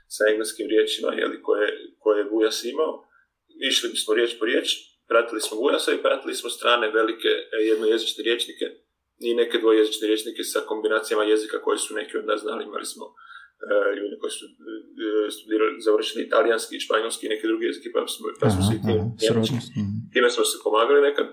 [0.07, 1.67] sa engleskim riječima jeli, koje,
[1.99, 3.05] koje je Gujas imao.
[3.69, 4.67] Išli bismo riječ po riječ,
[5.07, 8.65] pratili smo Gujasa i pratili smo strane velike e, jednojezične riječnike
[9.19, 12.63] i neke dvojezične riječnike sa kombinacijama jezika koje su neki od nas znali.
[12.63, 13.05] Imali smo
[13.99, 18.25] ljudi koji su e, studirali, završili italijanski i španjolski i neke druge jezike, pa smo,
[18.41, 19.89] pa smo se mhm.
[20.13, 21.27] time smo se pomagali nekad.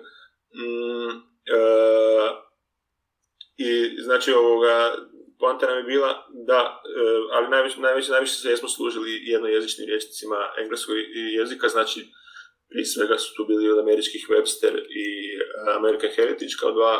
[0.58, 1.12] Mm,
[1.56, 1.60] e,
[3.56, 3.70] I
[4.06, 4.76] znači ovoga,
[5.38, 6.10] poanta nam je bila
[6.48, 6.60] da,
[7.34, 10.94] ali najviše, najviše, najviše se jesmo služili jednojezičnim rječnicima engleskog
[11.38, 12.00] jezika, znači
[12.70, 15.06] prije svega su tu bili od američkih Webster i
[15.78, 16.94] American Heritage kao dva,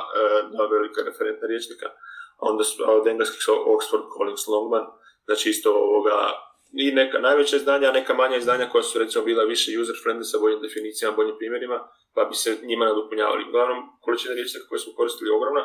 [0.53, 1.89] dva velika referentna rječnika,
[2.39, 3.41] a onda su, od engleskih
[3.75, 4.87] Oxford Collins Longman,
[5.27, 6.17] Znači isto ovoga,
[6.73, 10.39] i neka najveća izdanja, a neka manja izdanja koja su recimo bila više user-friendly sa
[10.39, 13.49] boljim definicijama, boljim primjerima, pa bi se njima nadopunjavali.
[13.49, 15.65] Uglavnom, količina riječnika koje smo koristili je ogromna,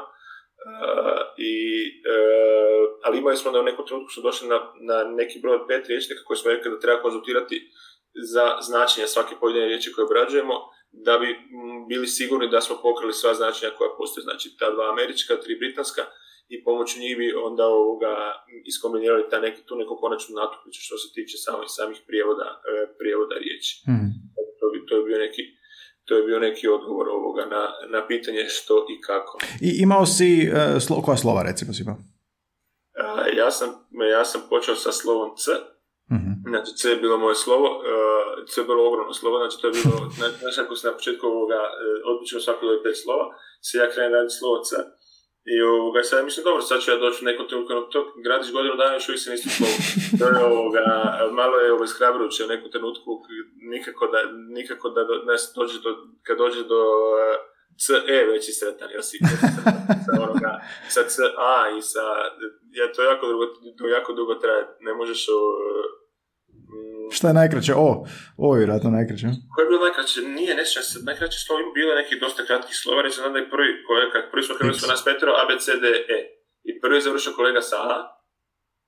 [0.62, 1.54] Uh, i,
[2.13, 5.88] uh, ali imali smo da u nekom trenutku smo došli na, na neki broj pet
[5.88, 7.71] riječnika koje smo rekli da treba konzultirati
[8.13, 10.54] za značenje svake pojedine riječi koje obrađujemo,
[10.91, 11.39] da bi
[11.89, 14.24] bili sigurni da smo pokrili sva značenja koja postoje.
[14.24, 16.02] Znači ta dva američka, tri britanska,
[16.54, 18.14] i pomoću njih bi onda ovoga
[18.72, 23.36] iskombinirali ta neki, tu neku konačnu natuknicu što se tiče samih, samih prijevoda, e, prijevoda
[23.44, 23.72] riječi.
[23.90, 24.12] Mm.
[24.60, 25.44] To, bi, to, je bio neki,
[26.06, 29.34] to je bio neki odgovor ovoga na, na pitanje što i kako.
[29.68, 31.98] I imao si, uh, slo, koja slova recimo si imao?
[33.02, 33.70] Uh, ja, sam,
[34.16, 35.52] ja sam počeo sa slovom C,
[36.16, 37.82] mm Znači, C je bilo moje slovo, uh,
[38.50, 39.98] C je bilo ogromno slovo, znači to je bilo,
[40.42, 43.26] znači ako se na početku ovoga, uh, odlično svako pet slova,
[43.68, 44.70] se ja krenem raditi slovo C,
[45.46, 48.76] i ovoga, sad mislim, dobro, sad ću ja doći u nekom trenutku, to gradiš godinu
[48.76, 49.78] dana, još uvijek se nisi slovo.
[50.20, 50.86] To je ovoga,
[51.32, 53.10] malo je ovo ishrabrujuće u nekom trenutku,
[53.74, 54.20] nikako da,
[54.58, 55.90] nikako da do, ne, dođe do,
[56.24, 57.52] kad dođe do uh,
[57.84, 59.18] CE već i sretan, jel si
[60.06, 60.52] sa onoga,
[60.90, 62.06] sa CA i sa,
[62.72, 63.46] ja, to jako dugo,
[63.78, 66.01] to jako dugo traje, ne možeš uh,
[67.16, 67.74] Šta je najkraće?
[67.86, 67.90] O,
[68.44, 69.28] ovo je vjerojatno najkraće.
[69.54, 70.18] Koje je bilo najkraće?
[70.38, 70.80] Nije, ne se,
[71.10, 74.44] najkraće slovo ima bilo neki dosta kratkih slova, ne znam da je prvi, kolega, prvi
[74.46, 75.86] smo krenuli nas petero, A, B, C, D,
[76.18, 76.20] E.
[76.70, 77.98] I prvi je završio kolega sa A,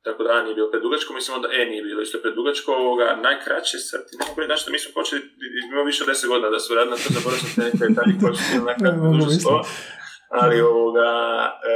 [0.05, 3.77] tako da A nije bilo predugačko, mislim da E nije bilo isto predugačko, ovoga, najkraće,
[3.89, 5.21] sad ti ne mogu reći, mi smo počeli,
[5.71, 8.13] ima više od deset godina da su radili na to, zaboravio sam te neke detalje
[8.21, 9.63] koje su bili najkraće slova.
[10.41, 11.09] Ali ovoga,
[11.73, 11.75] e,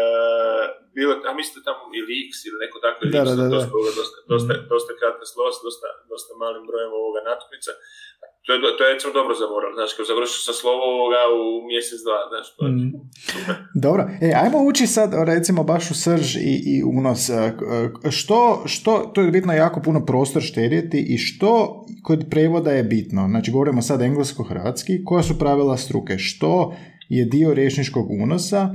[0.97, 3.55] bilo, a mislim da tamo i Leaks ili neko tako je Da, da, da, da.
[3.55, 7.71] dosta, dosta, dosta, dosta kratka slos, dosta, dosta malim brojem ovoga natuknica.
[8.45, 11.43] To je, to je recimo dobro za moral, znači kad završiš sa slovo ovoga u
[11.67, 12.91] mjesec, dva, znači to je Mm.
[13.75, 17.29] Dobro, e, ajmo ući sad recimo baš u srž i, i unos.
[17.29, 17.33] E,
[18.03, 21.51] k- Što, što, to je bitno jako puno prostor štedjeti i što
[22.03, 23.27] kod prevoda je bitno?
[23.29, 26.17] Znači govorimo sad englesko-hrvatski, koja su pravila struke?
[26.17, 26.73] Što
[27.09, 28.69] je dio rječničkog unosa?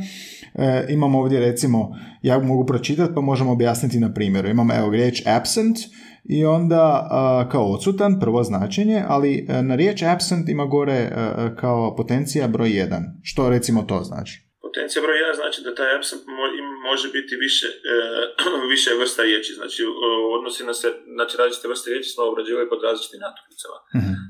[0.55, 1.91] E, imamo ovdje recimo,
[2.23, 4.49] ja mogu pročitati pa možemo objasniti na primjeru.
[4.49, 5.77] Imamo evo riječ absent
[6.25, 11.07] i onda a, kao odsutan, prvo značenje, ali e, na riječ absent ima gore e,
[11.07, 13.03] e, kao potencija broj 1.
[13.23, 14.35] Što recimo to znači?
[14.67, 16.23] Potencija broj 1 znači da taj absent
[16.91, 17.97] može biti više, e,
[18.75, 19.81] više vrsta riječi, znači
[20.37, 23.79] odnosi na se, znači različite vrste riječi smo obrađivali pod različitim natuknicama.
[23.99, 24.13] Mhm.
[24.15, 24.23] E,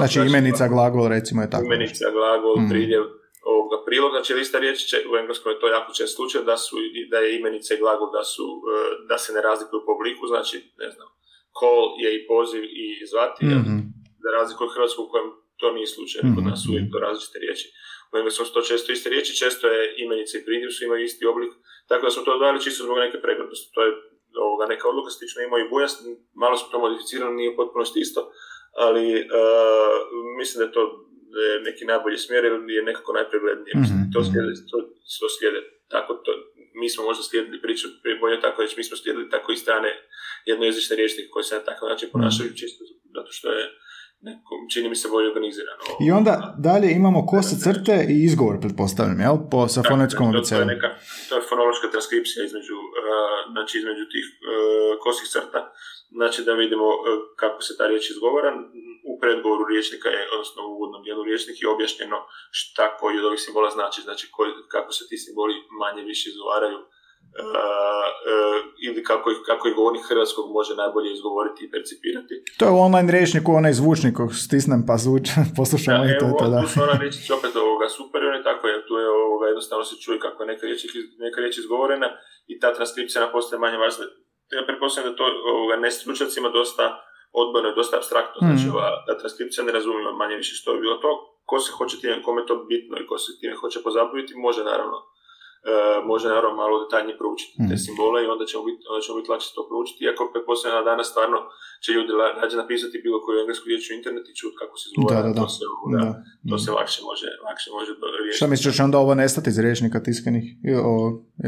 [0.00, 1.64] Znači imenica, glagol recimo je tako.
[1.68, 2.68] imenica, glagol, Mhm.
[2.72, 3.02] pridjev,
[3.52, 6.76] ovoga prilog, znači lista riječi će, u engleskom je to jako čest slučaj da su
[7.10, 8.74] da je imenica i glagol da su e,
[9.08, 11.08] da se ne razlikuju po obliku, znači ne znam,
[11.58, 13.76] call je i poziv i zvati, a Mhm.
[14.24, 15.28] za razliku od hrvatskog u kojem
[15.60, 16.48] to nije slučaj, kod Mhm.
[16.50, 17.66] nas su uvijek to različite riječi.
[18.12, 21.26] U engleskom su to često iste riječi, često je imenica i pridjev su imaju isti
[21.32, 21.52] oblik,
[21.88, 23.68] tako da smo to odvajali čisto zbog neke preglednosti.
[23.74, 23.90] To je
[24.46, 25.92] ovoga, neka odluka slično ima i bujas,
[26.34, 28.20] malo smo to modificirali, nije u potpunosti isto,
[28.84, 29.24] ali e,
[30.38, 31.05] mislim da je to da
[31.68, 33.74] neki najbolji smjer jer je nekako najpreglednije.
[33.84, 34.28] Mhm, to, mhm.
[34.28, 34.76] slijede, to,
[35.20, 35.60] to slijede
[35.94, 36.30] tako to,
[36.80, 39.90] mi smo možda slijedili priču, prije bolje tako reći, mi smo slijedili tako i strane
[40.50, 42.82] jednojezične rječnike koji se na takav način ponašaju čisto
[43.16, 43.64] zato što je
[44.28, 45.82] neko, čini mi se bolje organizirano.
[46.06, 46.34] I onda
[46.68, 49.36] dalje imamo kose crte i izgovor, pretpostavljam, jel?
[49.50, 50.88] Po, sa fonetskom to, to je neka,
[51.28, 54.40] to je fonološka transkripcija između, uh, znači između tih uh,
[55.04, 55.60] kosih crta,
[56.18, 56.98] znači da vidimo uh,
[57.42, 58.50] kako se ta riječ izgovara.
[59.10, 62.18] U predgovoru riječnika je, odnosno u uvodnom dijelu riječnika je objašnjeno
[62.60, 66.78] šta koji od ovih simbola znači, znači koji, kako se ti simboli manje više izgovaraju
[66.78, 72.34] uh, uh, ili kako ih, kako ih govornik hrvatskog može najbolje izgovoriti i percipirati.
[72.58, 75.24] To je u online rječniku onaj zvučnik kog stisnem pa zvuč,
[75.58, 76.60] poslušamo i to je evo, to, da.
[76.86, 80.18] ona riječi opet ovoga super on je tako, jer tu je ovoga, jednostavno se čuje
[80.26, 80.80] kako je neka riječ,
[81.26, 82.08] neka riječ izgovorena
[82.52, 84.04] i ta transkripcija nam postaje manje važna.
[84.56, 86.84] Ja pretpostavljam da to ovoga, ne stručnjacima dosta
[87.42, 88.72] odbojno i dosta abstraktno, znači Mhm.
[88.76, 91.10] ova ta transkripcija ne razumije manje više što je bilo to.
[91.50, 94.64] Ko se hoće time, kome je to bitno i ko se time hoće pozabaviti, može
[94.64, 94.96] naravno
[96.10, 97.82] može naravno malo detaljnije proučiti te Mhm.
[97.84, 99.98] simbole i onda ćemo biti, onda ćemo biti lakše to proučiti.
[100.04, 101.38] Iako pretpostavljam da danas stvarno
[101.84, 105.20] će ljudi rađe napisati bilo koju englesku riječ u internet i čuti kako se izgovara,
[105.22, 105.40] Da, da, da.
[105.40, 106.10] to se, ovoga, da.
[106.50, 108.40] to se lakše može, lakše može riješiti.
[108.40, 110.44] Šta misliš, će onda ovo nestati iz rječnika tiskanih?
[110.84, 110.92] O,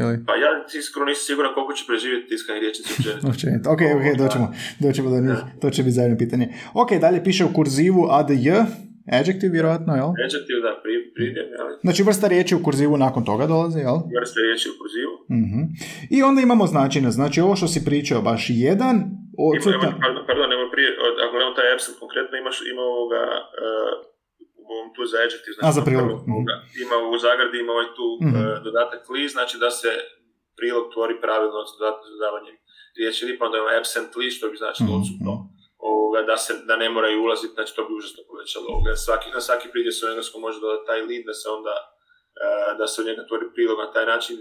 [0.01, 0.15] ili?
[0.27, 2.93] Pa ja iskreno nisam siguran koliko će preživjeti tiskani riječnici.
[3.31, 3.65] Općenito.
[3.73, 4.45] Ok, ok, doćemo,
[4.79, 5.39] doćemo do njih.
[5.61, 6.45] To će biti zajedno pitanje.
[6.73, 8.49] Ok, dalje piše u kurzivu ADJ,
[9.11, 10.09] adjective vjerojatno, jel?
[10.19, 13.97] Adjectiv, da, pri, pridjem, ali Znači vrsta riječi u kurzivu nakon toga dolazi, jel?
[14.19, 15.13] vrste riječi u kurzivu.
[15.39, 15.61] Mhm.
[16.09, 17.09] I onda imamo značenje.
[17.11, 19.81] Znači ovo što si pričao, baš jedan Ima, odsutan...
[19.81, 23.21] ima, pardon, pardon, nema prije, od- ako gledamo taj absent konkretno, imaš, ima ovoga,
[23.57, 23.93] uh,
[24.73, 26.07] ovom tu za adjective, znači A, za prilog.
[26.33, 28.35] ovoga, ima u zagradi, ima ovaj tu Mhm.
[28.35, 29.91] uh, dodatak li, znači da se
[30.59, 31.71] prilog tvori pravilno s
[32.07, 32.55] dodavanjem
[32.99, 34.97] riječi li, pa onda ima absent li, što bi značilo Mhm.
[34.99, 35.33] odsutno.
[35.79, 38.65] Ovoga, da, se, da ne moraju ulaziti, znači to bi užasno povećalo.
[38.69, 38.95] Ovoga.
[38.95, 41.75] Svaki, na svaki pridjev se u engleskom može dodati taj lead, da se onda
[42.43, 44.37] uh, da se u njega tvori prilog na taj način,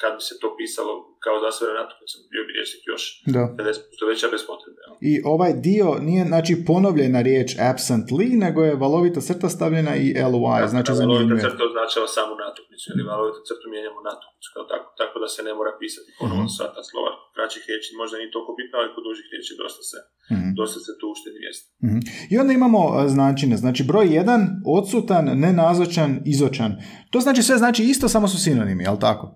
[0.00, 0.92] kad bi se to pisalo
[1.24, 3.02] kao zasvore natuknicom, bio bi rječnik još
[3.36, 3.44] Da.
[3.58, 4.78] 50% veća bez potrebe.
[4.84, 4.92] jel?
[5.10, 10.42] I ovaj dio nije znači ponovljena riječ absently, nego je valovita crta stavljena i ly,
[10.72, 11.40] znači Valovita zanimljuje.
[11.44, 15.52] crta označava samo natuknicu, ili valovita crtu mijenjamo natuknicu kao tako, tako da se ne
[15.58, 16.52] mora pisati ponovno Mhm.
[16.54, 19.98] sva ta slova kraćih riječi, možda nije toliko bitno, ali kod dužih riječi dosta se,
[20.34, 20.48] Mhm.
[20.60, 21.66] dosta se tu uštedi mjesta.
[21.86, 21.98] Mhm.
[22.32, 23.54] I onda imamo e, značine.
[23.62, 24.40] Znači broj 1,
[24.76, 26.70] odsutan, nenazočan, izočan.
[27.10, 29.26] To znači sve znači isto, samo su sinonimi, jel tako?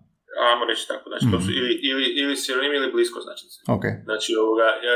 [0.49, 1.59] Ajmo reći tako, znači to su Mhm.
[1.59, 3.57] ili, ili, ili sinonimi ili blisko značnice.
[3.77, 3.85] Ok.
[4.09, 4.95] Znači, ovoga, ja,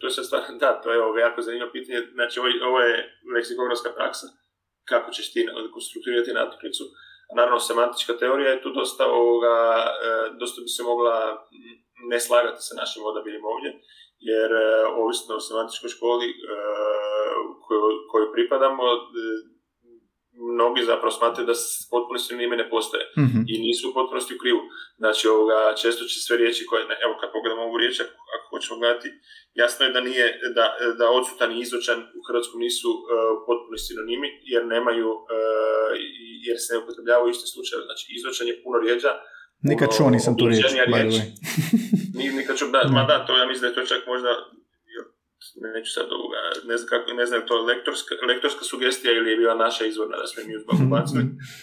[0.00, 1.98] to je sad stvarno, da, to je ovoga jako zanimljivo pitanje.
[2.18, 2.94] Znači, ovo, ovo je
[3.34, 4.26] leksikografska praksa.
[4.90, 5.40] Kako ćeš ti
[5.74, 6.84] konstrukturirati natuknicu.
[7.38, 9.56] Naravno, semantička teorija je tu dosta, ovoga,
[10.06, 10.08] e,
[10.40, 11.14] dosta bi se mogla
[12.10, 13.70] ne slagati sa našim odabirom ovdje,
[14.30, 14.66] jer e,
[15.02, 16.34] ovisno o semantičkoj školi e,
[17.64, 18.82] koju, koju pripadamo,
[20.54, 21.56] mnogi zapravo smatraju da
[21.92, 23.40] potpuno sinonime ne postoje Mhm.
[23.52, 24.60] i nisu u potpunosti u krivu.
[25.02, 28.80] Znači, ovoga, često će sve riječi koje, evo kad pogledamo ovu riječ, ako, ako hoćemo
[28.82, 29.08] gledati,
[29.62, 30.26] jasno je da nije,
[30.58, 30.64] da,
[30.98, 33.02] da odsutan i izočan u hrvatskom nisu uh,
[33.48, 35.90] potpuno sinonimi, jer nemaju, uh,
[36.46, 37.76] jer se ne upotrebljavaju isti slučaj.
[37.88, 39.12] Znači, izočan je puno rijeđa,
[39.72, 42.36] Nikad čuo nisam tu riječ, by the way.
[42.38, 44.28] Nikad ću, da, ma da, to ja mislim da je to čak možda
[45.76, 49.36] neću sad ovoga, ne znam, kako, ne znam je to lektorska, lektorska sugestija ili je
[49.36, 51.22] bila naša izvorna da smo mi uzbog ubacili,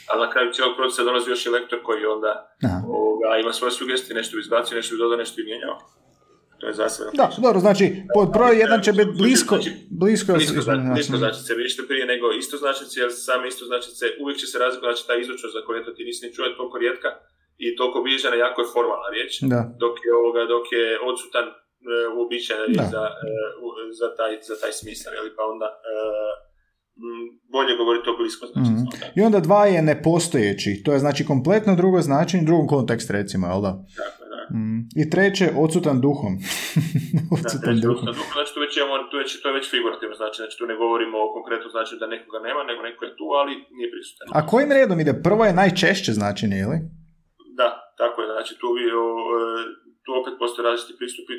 [0.09, 2.31] ali na kraju cijelog procesa dolazi još i lektor koji onda
[2.97, 5.77] ovoga, ima svoje sugestije, nešto bi izbacio, nešto bi dodao, nešto bi mijenjao.
[6.59, 7.11] To je zasebno.
[7.21, 9.55] Da, dobro, znači, pod broj jedan će biti blisko,
[10.01, 10.61] blisko, blisko,
[10.93, 14.95] blisko značice, vidište prije nego isto značice, jer same isto značice uvijek će se razlikovati,
[14.95, 17.09] znači ta izučnost za koju eto ti nisi ni čuo je toliko rijetka
[17.57, 19.61] i toliko bilježena, jako je formalna riječ, da.
[19.83, 21.45] dok je ovoga, dok je odsutan
[22.17, 23.03] uobičajena riječ za,
[23.63, 26.33] uh, za, taj, za taj smisao, jel, pa onda uh,
[27.55, 32.01] bolje govoriti o blisko mm I onda dva je nepostojeći, to je znači kompletno drugo
[32.01, 33.73] značenje, drugo kontekst recimo, jel da?
[33.97, 34.23] Tako
[34.59, 34.79] Mm.
[35.01, 36.33] I treće, odsutan duhom.
[37.35, 38.07] odsutan da, duhom.
[38.35, 41.15] Znači, tu već imamo, tu već, to je već figurativno znači, znači tu ne govorimo
[41.25, 44.25] o konkretno znači da nekoga nema, nego neko je tu, ali nije prisutan.
[44.37, 45.13] A kojim redom ide?
[45.27, 46.77] Prvo je najčešće značenje, ili?
[47.59, 47.69] Da,
[48.01, 48.67] tako je, znači tu,
[49.03, 49.41] o, e,
[50.03, 51.33] tu opet postoje različiti pristupi.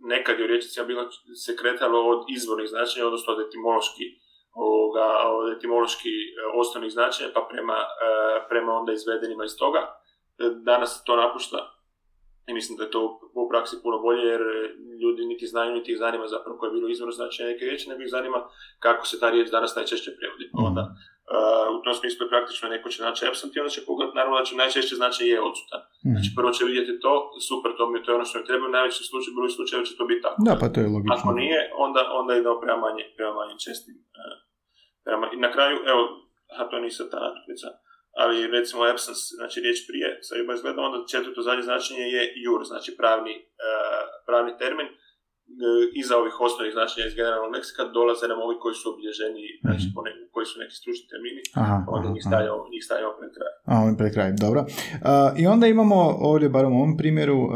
[0.00, 1.10] Nekad je u riječicima bilo
[1.44, 4.04] se kretalo od izvornih značenja, odnosno od etimološki
[4.52, 10.00] ovoga, od etimološki e, osnovnih značenja, pa prema, e, prema onda izvedenima iz toga.
[10.64, 11.79] Danas to napušta
[12.50, 13.00] i mislim da je to
[13.42, 14.42] u praksi puno bolje jer
[15.02, 18.00] ljudi niti znaju niti ih zanima zapravo koje je bilo izvorno značenje neke riječi, nego
[18.02, 18.38] ih zanima
[18.84, 20.46] kako se ta riječ danas najčešće prevodi.
[20.46, 20.64] Mm.
[20.68, 24.18] Onda, uh, u tom smislu je praktično neko će naći absent i onda će pogledati
[24.18, 25.82] naravno da će najčešće značenje je odsutan.
[26.06, 26.12] Mm.
[26.14, 27.12] Znači prvo će vidjeti to,
[27.48, 29.96] super, to mi je to ono što mi treba, u najvećem slučaju, broj slučajeva će
[29.98, 30.38] to biti tako.
[30.48, 31.16] Da, pa to je logično.
[31.16, 33.94] Ako nije, onda, onda idemo prema manje, prema manje čestim.
[34.18, 34.36] Uh,
[35.06, 36.02] prema, I na kraju, evo,
[36.58, 37.68] a to nisam ta natuknica,
[38.12, 42.60] ali recimo absence, znači riječ prije, sa ima izgleda, onda četvrto zadnje značenje je jur,
[42.64, 44.88] znači pravni, uh, pravni termin.
[45.50, 49.66] Uh, iza ovih osnovnih značenja iz generalnog leksika dolaze nam ovi koji su obilježeni, mm-hmm.
[49.66, 53.32] znači ne, koji su neki stručni termini, aha, onda aha, njih, stavljamo, njih stavljamo pred
[53.36, 53.52] kraj.
[53.70, 54.60] A, ovim pred kraj, dobro.
[54.62, 55.98] Uh, I onda imamo
[56.30, 57.50] ovdje, bar u ovom primjeru, uh,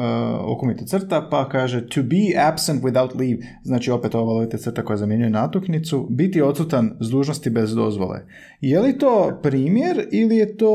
[0.55, 3.39] okomite crta, pa kaže to be absent without leave,
[3.71, 8.19] znači opet ova lovite crta koja zamjenjuje natuknicu, biti odsutan s dužnosti bez dozvole.
[8.61, 10.75] Je li to primjer ili je to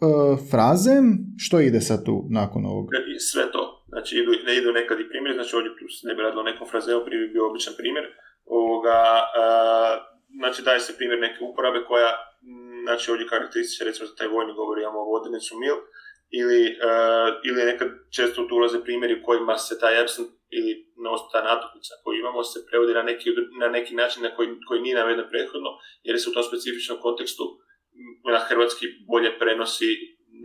[0.00, 1.04] uh, frazem?
[1.36, 2.88] Što ide sad tu nakon ovog?
[3.18, 3.69] Sve to.
[3.92, 7.04] Znači, idu, ne idu nekad i primjer, znači ovdje tu ne bi radilo nekom frazeu,
[7.04, 8.06] prije bi bio običan primjer.
[8.44, 8.98] Ovoga,
[9.40, 9.92] uh,
[10.40, 12.10] znači, daje se primjer neke uporabe koja,
[12.86, 15.76] znači, ovdje karakterističe, recimo za taj vojni govor, imamo vodenicu mil,
[16.40, 20.72] ili, uh, ili nekad često tu ulaze primjeri u kojima se taj absent ili
[21.32, 23.28] ta natuknica koju imamo se prevodi na neki,
[23.60, 25.70] na neki način na koji, koji nije naveden prethodno,
[26.02, 27.44] jer se u tom specifičnom kontekstu
[28.34, 29.90] na hrvatski bolje prenosi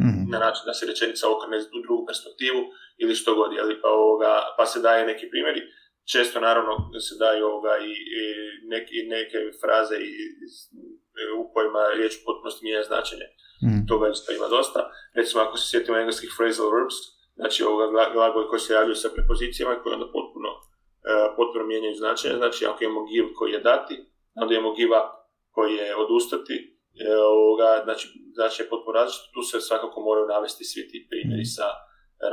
[0.01, 0.25] mm-hmm.
[0.34, 2.62] na način da se rečenica okrene u drugu perspektivu
[2.97, 5.62] ili što god, jeli, pa, ovoga, pa se daje neki primjeri.
[6.12, 6.73] Često naravno
[7.08, 8.21] se daju ovoga i, i,
[8.73, 10.12] neki, neke fraze i,
[11.39, 13.27] u kojima riječ potpunosti mijenja značenje.
[13.65, 13.81] Mm.
[13.89, 14.81] Toga isto ima dosta.
[15.17, 16.97] Recimo ako se sjetimo engleskih phrasal verbs,
[17.39, 22.36] znači ovoga glagoli koji se javljaju sa prepozicijama koji onda potpuno, uh, potpuno mijenjaju značenje.
[22.41, 23.95] Znači ako imamo give koji je dati,
[24.41, 25.10] onda imamo give up
[25.55, 30.63] koji je odustati, E, ovoga, znači, znači je potpuno različito, tu se svakako moraju navesti
[30.63, 31.67] svi ti primjeri sa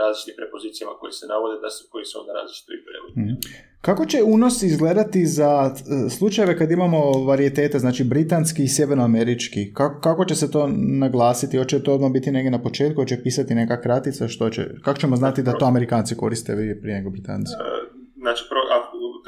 [0.01, 3.15] različitim prepozicijama koji se navode, da se, koji se onda različito i prevodi.
[3.21, 3.37] Mm.
[3.81, 6.99] Kako će unos izgledati za e, slučajeve kad imamo
[7.31, 9.73] varijetete, znači britanski i sjevernoamerički?
[9.75, 10.69] Kako, kako će se to
[11.05, 11.59] naglasiti?
[11.59, 13.01] Hoće to odmah biti negdje na početku?
[13.01, 14.29] Hoće pisati neka kratica?
[14.29, 14.63] Što će?
[14.85, 17.53] Kako ćemo znati da to Amerikanci koriste prije nego Britanci?
[17.53, 17.65] E,
[18.17, 18.61] znači, pro,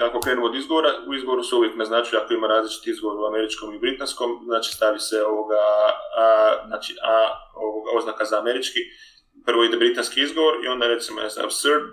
[0.08, 3.74] ako krenemo od izgovora, u izgovoru se uvijek naznačuje ako ima različiti izgovor u američkom
[3.74, 5.62] i britanskom, znači stavi se ovoga,
[6.24, 6.26] a,
[6.68, 7.14] znači a
[7.66, 8.80] ovoga, oznaka za američki,
[9.46, 11.84] prvo ide britanski izgovor i onda recimo je absurd,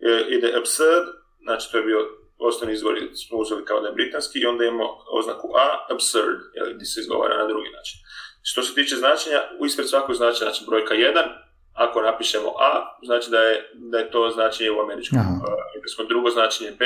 [0.00, 1.06] e, ide absurd,
[1.42, 2.00] znači to je bio
[2.38, 6.74] osnovni izgovor smo uzeli kao da je britanski i onda imamo oznaku a, absurd, jel,
[6.74, 7.98] gdje se izgovara na drugi način.
[8.42, 13.30] Što se tiče značenja, u ispred svakog značenja, znači brojka 1, ako napišemo a, znači
[13.30, 15.18] da je, da je to značenje u američkom.
[15.18, 16.08] Aha.
[16.08, 16.84] Drugo značenje b,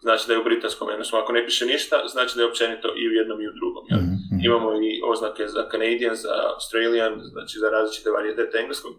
[0.00, 1.24] znači da je u britanskom jednostavno.
[1.24, 3.84] Ako ne piše ništa, znači da je općenito i u jednom i u drugom.
[3.92, 4.44] Mm-hmm.
[4.44, 8.92] Imamo i oznake za Canadian, za Australian, znači za različite varijete engleskog,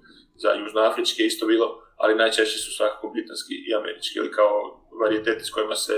[0.43, 1.67] za južnoafričke isto bilo,
[2.01, 4.53] ali najčešće su svakako britanski i američki, ili kao
[5.01, 5.93] varijeteti s kojima se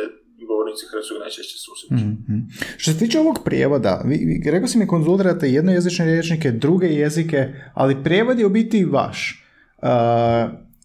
[0.47, 2.06] govornici hrvatskog najčešće susreću.
[2.06, 2.41] Mm-hmm.
[2.78, 7.39] Što se tiče ovog prijevoda, vi, vi rekao si mi konzultirate jednojezične rječnike, druge jezike,
[7.73, 9.45] ali prijevod je u biti vaš.
[9.78, 9.89] Uh,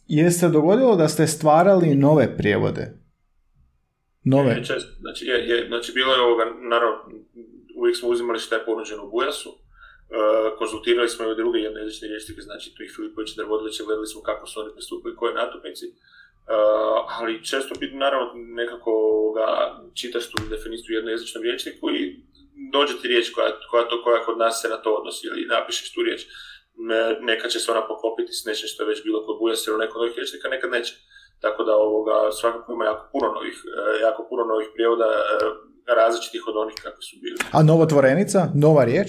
[0.09, 2.93] je se dogodilo da ste stvarali nove prijevode?
[4.25, 4.51] Nove?
[4.51, 6.97] Je, čest, znači, je, je, znači, bilo je ovoga, naravno,
[7.77, 9.59] uvijek smo uzimali što je ponuđeno u Bujasu,
[10.15, 14.23] Uh, konzultirali smo i druge jednojezične riječnike, znači tu i Filipović i Drvodliće, gledali smo
[14.23, 15.87] kako su oni pristupili, koje natupnici.
[15.87, 15.95] Uh,
[17.19, 18.27] ali često bi naravno
[18.61, 18.93] nekako
[19.37, 19.47] ga,
[20.01, 22.01] čitaš tu definiciju jednojezičnom riječniku i
[22.73, 25.93] dođe ti riječ koja, koja, to, koja kod nas se na to odnosi ili napišeš
[25.95, 26.21] tu riječ.
[27.27, 29.99] Ne, će se ona poklopiti s nečim što je već bilo kod Bujasa ili nekog
[30.01, 30.93] drugih riječnika, nekad neće.
[31.41, 33.57] Tako da ovoga svakako ima jako puno novih,
[34.07, 35.09] jako puno novih prijevoda
[36.01, 37.37] različitih od onih kakvi su bili.
[37.53, 39.09] A novotvorenica, nova riječ?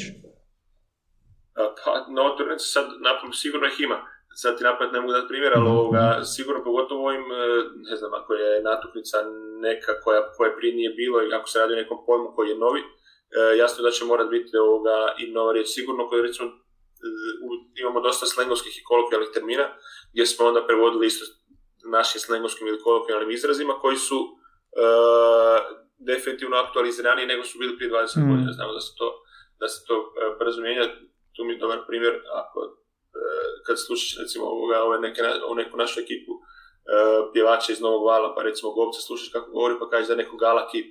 [1.55, 5.67] Pa, novotvorenica sad napravim sigurno ih ima sad ti napad ne mogu dati primjer, ali
[5.69, 5.77] mhm.
[5.77, 7.45] ovoga, sigurno pogotovo ovim, e,
[7.89, 9.17] ne znam, ako je natuknica
[9.67, 12.57] neka koja, koja prije nije bilo i ako se radi o nekom pojmu koji je
[12.65, 12.85] novi, e,
[13.57, 15.67] jasno da će morat biti ovoga i nova riječ.
[15.69, 16.47] Sigurno koji recimo
[17.81, 19.65] imamo dosta slengovskih i kolokvijalnih termina,
[20.13, 21.25] gdje smo onda prevodili isto
[21.91, 24.19] našim slengovskim ili kolokvijalnim izrazima koji su
[25.97, 28.29] definitivno aktualiziraniji nego su bili prije 20 mm.
[28.29, 28.51] godina.
[28.51, 29.07] Znamo da se to,
[29.59, 30.85] da se to brzo mijenja.
[31.35, 32.59] Tu mi je dobar primjer, ako
[33.65, 35.21] kad slušaš recimo ovoga, ove neke,
[35.55, 36.41] neku našu ekipu uh,
[37.33, 40.69] pjevača iz Novog Vala, pa recimo Gobca slušaš kako govori, pa kaže da neko Gala
[40.71, 40.87] Kip.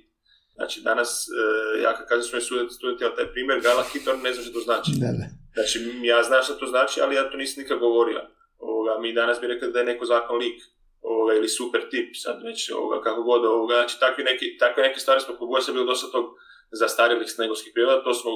[0.55, 4.43] Znači danas, uh, ja kad kažem svojim studentima taj primjer, Gala Kip, on ne zna
[4.43, 4.91] što to znači.
[5.03, 5.25] Da, da.
[5.55, 8.21] Znači, ja znam što to znači, ali ja to nisam nikad govorio.
[8.57, 10.57] Ovoga, mi danas bi rekli da je neko zakon lik
[11.01, 14.99] ovoga, ili super tip, sad već ovoga, kako god, ovoga, znači takve neke, takve neke
[14.99, 16.25] stvari smo kogod se bilo dosta tog
[16.71, 18.31] zastarjelih snegovskih prijevoda, to smo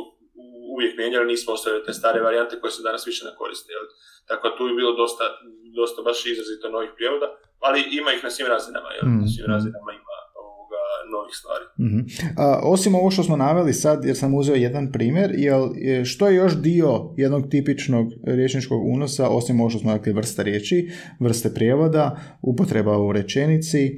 [0.73, 3.69] uvijek mijenjali, nismo ostavili te stare varijante koje se danas više ne koriste.
[3.75, 3.85] Jel?
[4.29, 5.25] Tako tu je bilo dosta,
[5.79, 7.27] dosta baš izrazito novih prijevoda,
[7.65, 9.05] ali ima ih na svim razinama, jel?
[9.21, 10.15] na svim razinama ima
[11.11, 11.65] novih stvari.
[11.79, 12.05] Mm-hmm.
[12.37, 15.69] A, osim ovo što smo naveli sad, jer sam uzeo jedan primjer, jel,
[16.05, 20.89] što je još dio jednog tipičnog riječničkog unosa, osim ovo što smo rekli vrsta riječi,
[21.19, 23.97] vrste prijevoda, upotreba u rečenici,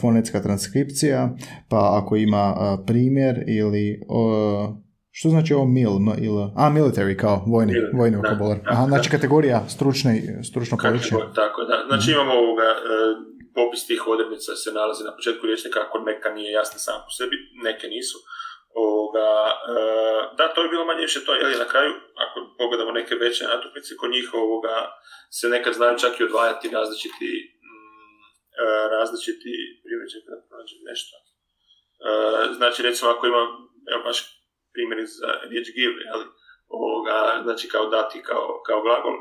[0.00, 1.36] fonetska transkripcija,
[1.68, 4.00] pa ako ima primjer ili
[5.18, 8.58] što znači ovo mil, m ili, a military kao vojni, Mil, vojni vokabular.
[8.72, 10.12] Aha, znači kategorija stručne,
[10.48, 11.16] stručno područje.
[11.42, 11.76] Tako, da.
[11.88, 12.76] Znači imamo ovoga, e,
[13.56, 17.36] popis tih odrednica se nalazi na početku rječnika, ako neka nije jasna sam po sebi,
[17.68, 18.18] neke nisu.
[18.84, 19.30] Ovoga,
[19.74, 19.78] e,
[20.38, 21.92] da, to je bilo manje više to, je na kraju,
[22.24, 24.76] ako pogledamo neke veće natuknice, kod njih ovoga,
[25.38, 27.30] se nekad znaju čak i odvajati različiti,
[27.66, 28.20] mm,
[28.62, 31.14] e, različiti primjer, da pronađem nešto.
[32.58, 33.42] znači, recimo, ako ima,
[33.92, 34.18] evo baš
[34.74, 36.24] primjer za riječ give, ali,
[36.78, 39.16] ovoga, znači kao dati kao, kao glagol.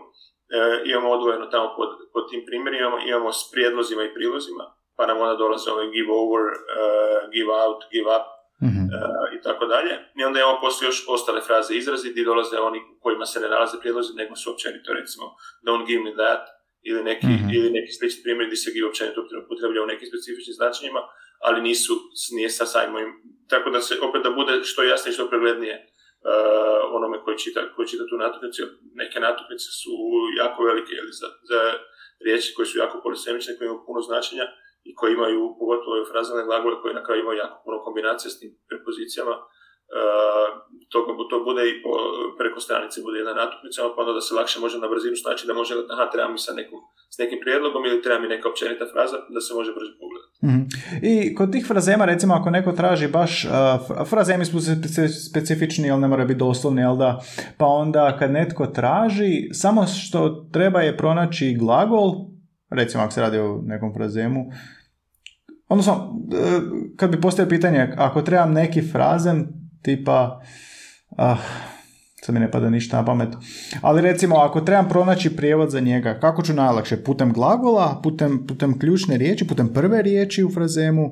[0.58, 0.60] E,
[0.92, 4.66] imamo odvojeno tamo pod, pod tim primjerima, imamo, imamo s prijedlozima i prilozima,
[4.98, 8.26] pa nam onda dolaze ove give over, uh, give out, give up
[8.66, 8.88] mm-hmm.
[8.98, 9.94] uh, i tako dalje.
[10.20, 13.76] I onda imamo poslije još ostale fraze izrazi gdje dolaze oni kojima se ne nalaze
[13.80, 15.26] prijedlozi, nego su općenito recimo
[15.66, 16.44] don't give me that,
[16.90, 17.50] ili neki, mm-hmm.
[17.56, 21.02] ili neki slični primjer gdje se give općenito upotreblja u nekim specifičnim značenjima,
[21.48, 21.94] ali nisu,
[22.36, 23.12] nije sa sajmovim,
[23.52, 27.62] tako da se opet da bude što jasnije i što preglednije uh, onome koji čita,
[27.76, 28.62] koji čita tu natuknicu.
[29.02, 29.94] Neke natuknice su
[30.42, 31.60] jako velike ili za, za
[32.26, 34.46] riječi koje su jako polisemične, koje imaju puno značenja
[34.90, 38.52] i koje imaju, pogotovo frazalne glagole koje na kraju imaju jako puno kombinacija s tim
[38.70, 39.36] prepozicijama,
[40.94, 41.00] to,
[41.32, 41.92] to bude i po,
[42.40, 45.54] preko stranice bude jedna natuknica, pa onda da se lakše može na brzinu znači da
[45.54, 46.80] može, aha, treba mi sa nekom,
[47.14, 50.34] s nekim prijedlogom ili treba mi neka općenita fraza da se može brzo pogledati.
[50.48, 50.64] mm
[51.12, 53.52] I kod tih frazema, recimo, ako neko traži baš, uh,
[54.12, 54.58] frazemi su
[55.30, 57.22] specifični, ali ne mora biti doslovni, jel da,
[57.58, 62.12] pa onda kad netko traži, samo što treba je pronaći glagol,
[62.70, 64.46] recimo ako se radi o nekom frazemu,
[65.68, 66.64] odnosno, uh,
[66.98, 70.42] kad bi postavio pitanje, ako trebam neki frazem, tipa,
[71.18, 71.38] ah,
[72.24, 73.30] sad mi ne pada ništa na pamet,
[73.82, 77.04] ali recimo ako trebam pronaći prijevod za njega, kako ću najlakše?
[77.04, 81.04] Putem glagola, putem, putem ključne riječi, putem prve riječi u frazemu?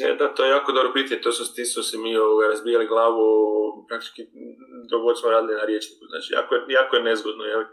[0.00, 2.10] Ne, da, to je jako dobro pitanje, to su, su se mi
[2.52, 3.26] razbijali glavu
[3.88, 4.22] praktički
[4.90, 7.64] dok smo radili na riječniku, znači jako je, jako je nezgodno, jel?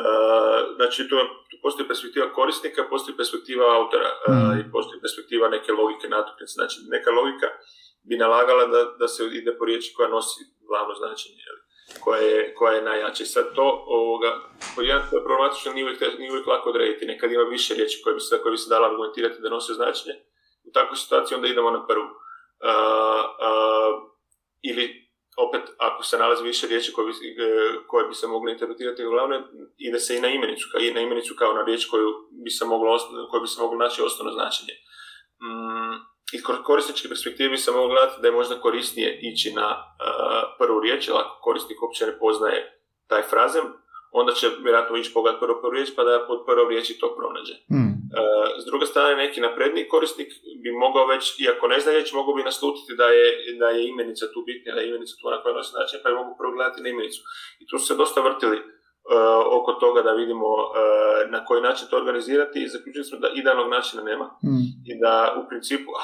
[0.00, 1.16] Uh, znači tu,
[1.50, 6.76] tu postoji perspektiva korisnika, postoji perspektiva autora uh, i postoji perspektiva neke logike natuknice, znači
[6.96, 7.48] neka logika
[8.08, 11.42] bi nalagala da, da se ide po riječi koja nosi glavno značenje,
[12.04, 13.24] koja je, koja je najjače.
[13.24, 14.40] Sad to, ovoga,
[14.76, 17.06] po jedan to je problematično, nije uvijek, nije uvijek lako odrediti.
[17.06, 20.14] Nekad ima više riječi koje bi se, koje bi se dala argumentirati da nose značenje.
[20.64, 22.08] U takvoj situaciji onda idemo na prvu.
[24.62, 27.12] ili opet, ako se nalazi više riječi koje bi,
[27.86, 29.42] koje bi se mogle interpretirati glavno,
[29.78, 32.08] ide se i na imenicu, i na imenicu kao na riječ koju
[32.44, 32.98] bi se moglo,
[33.30, 34.74] koju bi se moglo naći osnovno značenje.
[35.44, 35.94] Mm,
[36.32, 39.76] iz korisničke perspektive bi se moglo gledati da je možda korisnije ići na uh,
[40.58, 42.60] prvu riječ, jer ako korisnik uopće ne poznaje
[43.06, 43.64] taj frazem,
[44.10, 47.54] onda će vjerojatno ići pogled prvo prvu riječ pa da pod prvom riječi to pronađe.
[47.60, 50.28] Uh, s druge strane, neki napredni korisnik
[50.62, 53.26] bi mogao već, iako ne zna riječ, mogao bi naslutiti da je,
[53.60, 56.32] da je imenica tu bitnija, da je imenica tu na nosi značaj, pa je mogu
[56.38, 57.20] prvo gledati na imenicu.
[57.60, 58.58] I tu su se dosta vrtili
[59.58, 63.70] oko toga da vidimo uh, na koji način to organizirati i zaključili smo da idealnog
[63.70, 64.62] načina nema mm.
[64.90, 66.00] i da u principu uh,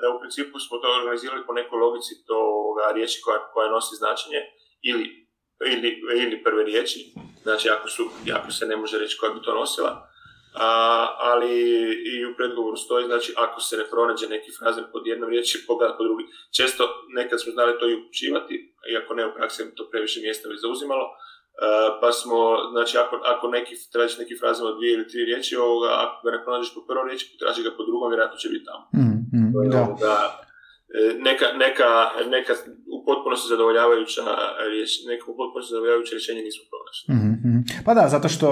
[0.00, 2.38] da u principu smo to organizirali po nekoj logici to
[2.94, 4.40] riječi koja, koja nosi značenje
[4.82, 5.04] ili,
[5.72, 5.90] ili,
[6.22, 6.98] ili prve riječi
[7.42, 8.02] znači ako, su,
[8.38, 10.12] ako se ne može reći koja bi to nosila
[10.54, 10.68] A,
[11.18, 11.52] ali
[12.12, 15.96] i u predgovoru stoji, znači ako se ne pronađe neki frazen pod jednom riječi, pogleda
[15.96, 16.24] pod drugi.
[16.56, 20.56] Često nekad smo znali to i upućivati, iako ne u praksi to previše mjesta bi
[20.56, 21.06] zauzimalo,
[22.00, 22.38] pa smo,
[22.72, 26.30] znači ako, ako neki, tražiš neki frazem od dvije ili tri riječi, ovoga, ako ga
[26.34, 28.84] ne pronađeš po prvom riječi, traži ga po drugom, vjerojatno će biti tamo.
[29.00, 29.50] Mm, mm,
[30.04, 30.22] da.
[30.98, 31.90] E, neka, neka,
[32.36, 32.52] neka
[32.94, 34.24] u potpunosti zadovoljavajuća
[34.72, 37.06] riječ, neka u potpunosti zadovoljavajuće rješenje nismo pronašli.
[37.16, 37.58] Mm-hmm.
[37.84, 38.46] Pa da, zato što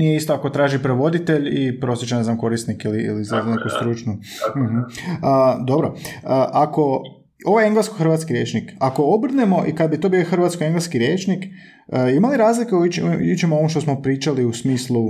[0.00, 4.12] nije isto ako traži prevoditelj i prosječan, ne znam, korisnik ili, ili za neku stručnu.
[4.58, 4.82] Mm-hmm.
[5.30, 5.88] A, dobro,
[6.24, 7.02] A, ako
[7.44, 8.70] ovo je englesko-hrvatski rječnik.
[8.80, 12.86] Ako obrnemo i kad bi to bio hrvatsko-engleski rječnik, uh, ima li razlike u
[13.34, 15.04] ićem ovom što smo pričali u smislu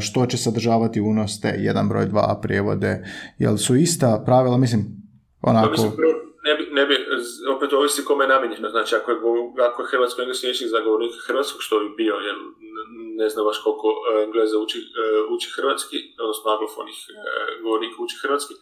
[0.00, 3.04] što će sadržavati unos te jedan broj dva prijevode,
[3.38, 4.82] jel su ista pravila, mislim,
[5.40, 5.82] onako...
[6.46, 6.94] ne bi, ne bi,
[7.56, 9.16] opet ovisi kome je namijenjeno, znači ako je,
[9.68, 12.36] ako je hrvatsko-engleski rječnik za govornika hrvatskog, što bi bio, jer
[13.22, 15.04] ne znam baš koliko e, Engleza uči, e,
[15.34, 16.98] uči hrvatski, odnosno anglofonih
[17.64, 18.54] govornika uči hrvatski,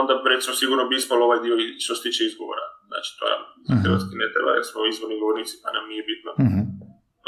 [0.00, 2.64] onda recimo sigurno bismo ovaj dio što se tiče izgovora.
[2.88, 6.30] Znači to nam uh hrvatski ne treba jer smo izvorni govornici pa nam nije bitno.
[6.44, 6.66] uh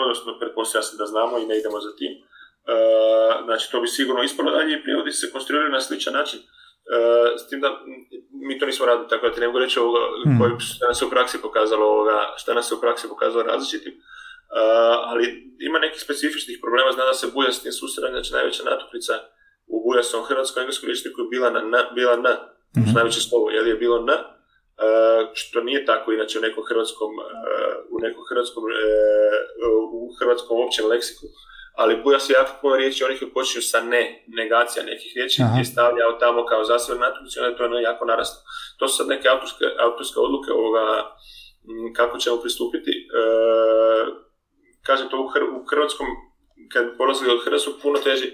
[0.04, 2.12] Odnosno pretpostavlja se da znamo i ne idemo za tim.
[2.18, 6.40] Uh, znači to bi sigurno ispalo dalje i prijevodi se konstruiraju na sličan način.
[6.40, 7.68] Uh, s tim da
[8.46, 10.98] mi to nismo radili, tako da ti ne mogu reći ovoga, mm koji, šta nas
[10.98, 13.94] se u praksi pokazalo ovoga, šta nas se u praksi pokazalo različitim.
[13.94, 15.24] Uh, ali
[15.68, 19.14] ima nekih specifičnih problema, zna da se buja s tim susredanjem, znači najveća natuklica
[19.74, 22.94] u Bujasom hrvatskom engleskom rječniku je bila na n, bila n, mm-hmm.
[22.94, 27.74] najveće slovo, je je bilo n, uh, što nije tako inače u nekom hrvatskom, uh,
[27.94, 28.70] u nekom hrvatskom, uh,
[29.92, 31.26] u hrvatskom općem leksiku.
[31.80, 35.64] Ali buja se jako puno riječi, onih koji počinju sa ne, negacija nekih riječi, je
[35.64, 38.38] stavljao tamo kao zasebnu natuknicu, onda je to jako naraslo.
[38.78, 40.84] To su sad neke autorske, autorske odluke ovoga,
[41.96, 42.92] kako ćemo pristupiti.
[44.86, 45.26] Kažem to u,
[45.60, 46.06] u hrvatskom,
[46.72, 48.28] kad polazili od hrvatskog, puno teži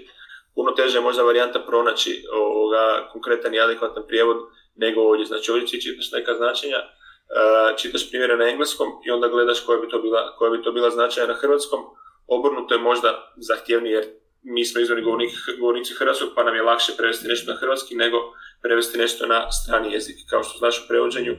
[0.55, 4.37] puno teže možda varijanta pronaći ovoga, konkretan i adekvatan prijevod
[4.75, 5.25] nego ovdje.
[5.25, 9.79] Znači ovdje ti čitaš neka značenja, uh, čitaš primjere na engleskom i onda gledaš koja
[9.79, 11.79] bi to bila, koja bi to bila značaja na hrvatskom.
[12.27, 14.05] Obrnuto je možda zahtjevnije jer
[14.43, 18.17] mi smo izvorni govornici, govornici hrvatskog pa nam je lakše prevesti nešto na hrvatski nego
[18.61, 20.15] prevesti nešto na strani jezik.
[20.29, 21.35] Kao što znaš u prevođenju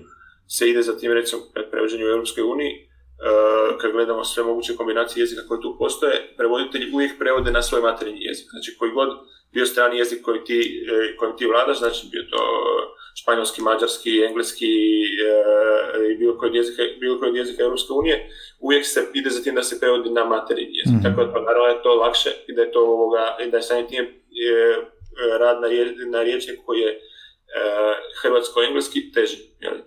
[0.49, 2.89] se ide za tim recimo prevođenju u Europskoj uniji,
[3.81, 8.23] kad gledamo sve moguće kombinacije jezika koje tu postoje, prevoditelji uvijek prevode na svoj materinji
[8.23, 8.47] jezik.
[8.51, 9.09] Znači koji god
[9.57, 10.59] bio strani jezik koji ti,
[10.93, 12.41] eh, kojim ti vladaš, znači bio to
[13.21, 14.73] španjolski, mađarski, engleski
[15.29, 19.55] eh, i bilo koji jezika, bilo koji jezika Europske unije, uvijek se ide za tim
[19.55, 20.93] da se prevodi na materinji jezik.
[20.93, 21.05] Mm-hmm.
[21.05, 23.63] Tako da pa, naravno je to lakše i da je to ovoga, i da je
[23.63, 24.07] samim tim
[25.41, 25.69] rad na,
[26.11, 27.01] na riječniku koji je
[28.23, 29.37] hrvatsko-engleski teži.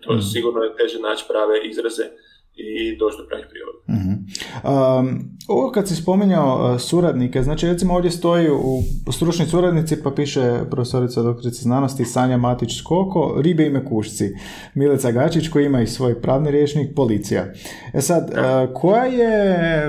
[0.02, 0.22] To mm-hmm.
[0.34, 2.06] sigurno je teže naći prave izraze
[2.56, 3.80] i doći do pravih prijevoda.
[4.64, 8.82] Um, ovo kad si spominjao uh, suradnike, znači recimo ovdje stoji u
[9.12, 14.30] stručni suradnici pa piše profesorica doktorica znanosti Sanja Matić Skoko, ribe i mekušci,
[14.74, 17.46] Milica Gačić koji ima i svoj pravni rječnik, policija.
[17.94, 19.88] E sad, uh, koja je,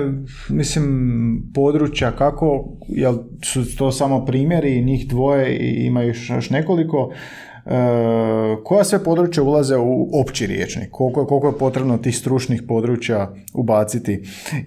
[0.49, 7.11] mislim, područja, kako, jel su to samo primjeri, njih dvoje i ima još nekoliko,
[7.50, 7.50] E,
[8.63, 14.13] koja sve područja ulaze u opći riječnik, koliko, koliko je potrebno tih stručnih područja ubaciti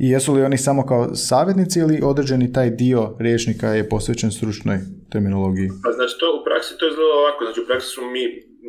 [0.00, 4.78] i jesu li oni samo kao savjetnici ili određeni taj dio riječnika je posvećen stručnoj
[5.12, 5.68] terminologiji?
[5.84, 8.24] Pa znači to u praksi to je zelo ovako, znači u praksi smo mi,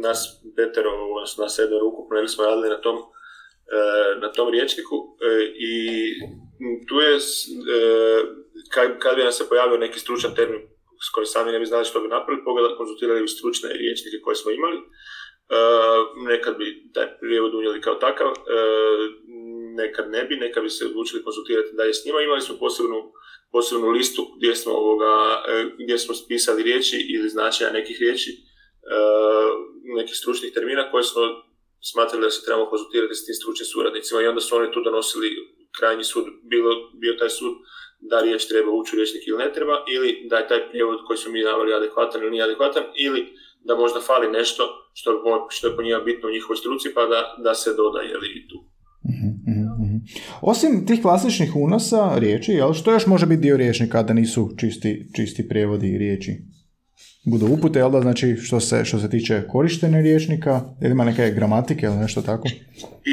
[0.08, 0.20] nas
[0.56, 3.80] petero, odnosno nas sedar ukupno, ili smo radili na tom, e,
[4.24, 5.30] na tom riječniku e,
[5.72, 5.74] i
[6.88, 7.14] tu je,
[8.74, 10.75] kad, kad bi nam se pojavio neki stručan termin
[11.06, 14.52] s kojim sami ne bi znali što bi napravili, pogledali, konzultirali stručne riječnike koje smo
[14.52, 14.78] imali.
[14.78, 16.02] Uh,
[16.32, 18.36] nekad bi taj prijevod unijeli kao takav, uh,
[19.82, 22.22] nekad ne bi, nekad bi se odlučili konzultirati dalje s njima.
[22.22, 23.00] Imali smo posebnu,
[23.52, 25.14] posebnu listu gdje smo, ovoga,
[25.48, 28.32] uh, gdje smo spisali riječi ili značaja nekih riječi,
[29.98, 31.22] nekih stručnih termina koje smo
[31.92, 35.30] smatrali da se trebamo konzultirati s tim stručnim suradnicima i onda su oni tu donosili
[35.78, 37.54] krajnji sud, bilo, bio taj sud
[38.10, 41.18] da riječ treba ući u riječnik ili ne treba, ili da je taj prijevod koji
[41.18, 43.22] smo mi davali adekvatan ili nije adekvatan, ili
[43.68, 45.10] da možda fali nešto što,
[45.50, 48.42] što je po njima bitno u njihovoj struci, pa da, da se doda jeli, i
[48.50, 48.58] tu.
[49.12, 49.98] Mhm, mhm, mhm.
[50.42, 55.08] Osim tih klasičnih unosa riječi, jel, što još može biti dio riječnika da nisu čisti,
[55.16, 56.32] čisti prijevodi riječi?
[57.32, 61.32] Budu upute, jel da, znači što se, što se tiče korištenja riječnika, ili ima neke
[61.36, 62.48] gramatike ili nešto tako?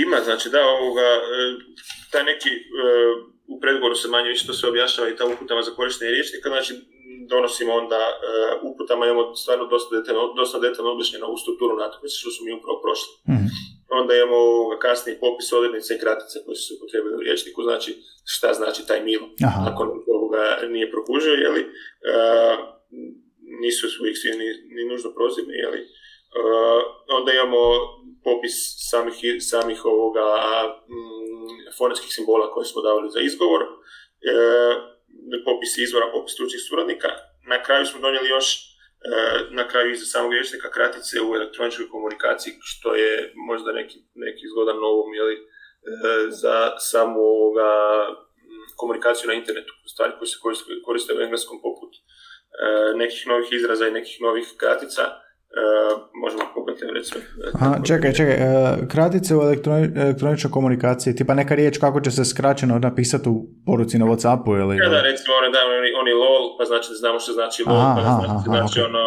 [0.06, 1.40] Ima, znači da, ovoga, e,
[2.12, 5.70] taj neki e, u predgovoru se manje više to sve objašnjava i ta uputama za
[5.70, 6.72] korištenje riječnika, znači
[7.28, 12.30] donosimo onda uh, uputama imamo stvarno dosta detaljno, dosta detaljno objašnjeno u strukturu natuknice što
[12.30, 13.12] su mi upravo prošli.
[13.30, 13.50] Mm-hmm.
[13.98, 14.40] Onda imamo
[14.84, 17.90] kasniji popis odrednice i kratice koje su se upotrebili u riječniku, znači
[18.32, 19.60] šta znači taj milo, Aha.
[19.68, 19.86] nakon
[20.16, 20.42] ovoga
[20.74, 22.14] nije prokužio, jeli, e,
[23.62, 25.80] nisu uvijek svi ni, ni nužno prozirni, jeli.
[25.80, 25.88] E,
[27.18, 27.60] onda imamo
[28.24, 28.56] popis
[28.90, 30.26] samih, samih ovoga
[30.88, 33.62] mm, fonetskih simbola koje smo davali za izgovor,
[35.44, 37.08] popis izvora, popis stručnih suradnika.
[37.48, 38.46] Na kraju smo donijeli još
[39.50, 44.76] na kraju iza samog vječnika kratice u elektroničkoj komunikaciji, što je možda neki, neki zgodan
[44.76, 45.36] novom, jeli,
[46.28, 47.70] za samu ovoga,
[48.76, 50.38] komunikaciju na internetu, stvari koje se
[50.84, 52.00] koriste, u engleskom poput e,
[52.96, 55.02] nekih novih izraza i nekih novih kratica,
[55.52, 57.20] Uh, možemo pogledati recimo.
[57.54, 62.24] Aha, čekaj, čekaj, uh, kratice u elektroni, elektroničkoj komunikaciji, tipa neka riječ kako će se
[62.24, 63.36] skraćeno napisati u
[63.66, 64.74] poruci na Whatsappu ili...
[64.76, 67.80] Ja, da, recimo ono, da, oni, oni lol, pa znači da znamo što znači lol,
[67.80, 68.88] aha, pa znači, aha, znači okay.
[68.90, 69.04] ono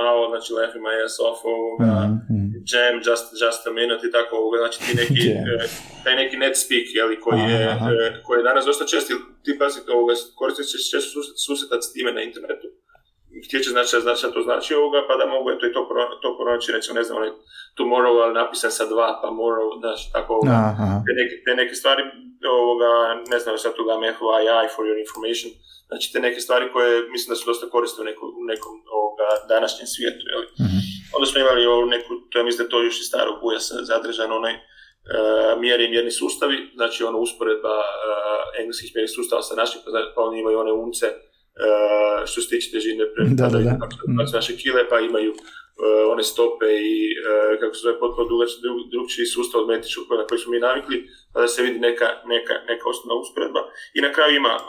[0.00, 2.46] malo, znači laughing my ass off, ovoga, mm-hmm.
[2.72, 5.24] jam, just, just a minute i tako, ovoga, znači ti neki,
[6.04, 7.40] taj neki net speak, jeli, koji,
[7.74, 9.12] aha, je, koji je danas dosta česti,
[9.44, 11.16] ti pazi, ovoga, koristit će često
[11.46, 12.68] susretati s time na internetu
[13.44, 15.80] htjeće znači da znači to znači ovoga, pa da mogu eto i to,
[16.22, 17.32] to pronaći, recimo, ne znam, onaj
[17.78, 20.56] tomorrow, ali napisan sa dva, pa morao, znaš, tako ovoga,
[21.06, 22.02] te neke, te neke stvari,
[22.60, 22.90] ovoga,
[23.32, 25.50] ne znam, sad tu ga FYI for your information,
[25.88, 29.28] znači te neke stvari koje mislim da su dosta korisne u, neku, u nekom ovoga,
[29.54, 30.42] današnjem svijetu, jel?
[30.62, 30.82] Mm-hmm.
[31.14, 33.58] Onda smo imali ovu neku, to je mislim da to još iz starog buja
[33.90, 34.56] zadržano, onaj,
[35.06, 39.90] Uh, mjeri i mjerni sustavi, znači ono usporedba uh, engleskih mjernih sustava sa našim, pa,
[40.14, 41.06] pa oni imaju one unce,
[41.64, 43.04] uh, što se tiče težine
[43.40, 44.38] da, da, da.
[44.38, 48.28] naše kile, pa imaju uh, one stope i uh, kako se zove potpuno
[48.92, 50.96] drugčiji sustav od metričkog na koji smo mi navikli,
[51.32, 53.62] pa da se vidi neka, neka, neka osnovna usporedba.
[53.96, 54.64] I na kraju ima uh,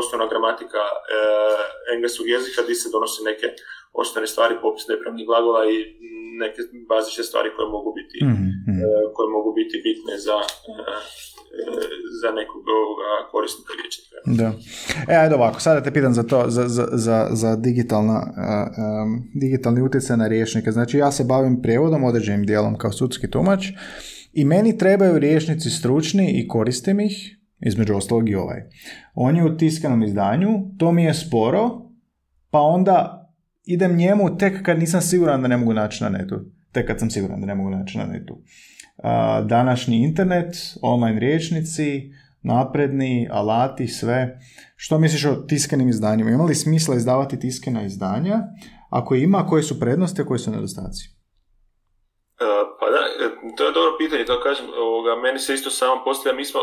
[0.00, 1.62] osnovna gramatika uh,
[1.94, 3.46] engleskog jezika gdje se donose neke
[3.92, 5.76] osnovne stvari, popis nepravnih glagola i
[6.42, 8.50] neke bazične stvari koje mogu biti, mm-hmm.
[8.84, 10.36] uh, koje mogu biti bitne za
[12.22, 12.62] za nekog
[13.30, 14.16] korisnika riječnika.
[14.26, 14.48] Da.
[15.12, 19.82] E, ajde ovako, sada te pitam za to, za, za, za, za digitalna, um, digitalni
[19.82, 20.70] utjecaj na riječnike.
[20.70, 23.66] Znači, ja se bavim prijevodom određenim dijelom kao sudski tumač
[24.32, 28.62] i meni trebaju riječnici stručni i koristim ih, između ostalog i ovaj.
[29.14, 30.48] On je u tiskanom izdanju,
[30.78, 31.70] to mi je sporo,
[32.50, 33.18] pa onda
[33.64, 36.40] idem njemu tek kad nisam siguran da ne mogu naći na netu.
[36.72, 38.42] Tek kad sam siguran da ne mogu naći na netu
[39.44, 42.12] današnji internet, online riječnici,
[42.42, 44.38] napredni, alati, sve.
[44.76, 46.30] Što misliš o tiskanim izdanjima?
[46.30, 48.38] Ima li smisla izdavati tiskana izdanja?
[48.90, 51.04] Ako ima, koje su prednosti, a koje su nedostaci?
[52.42, 53.26] Uh, pa da, e,
[53.56, 56.60] to je dobro pitanje, to kažem, ovoga, meni se isto samo postavlja, mi smo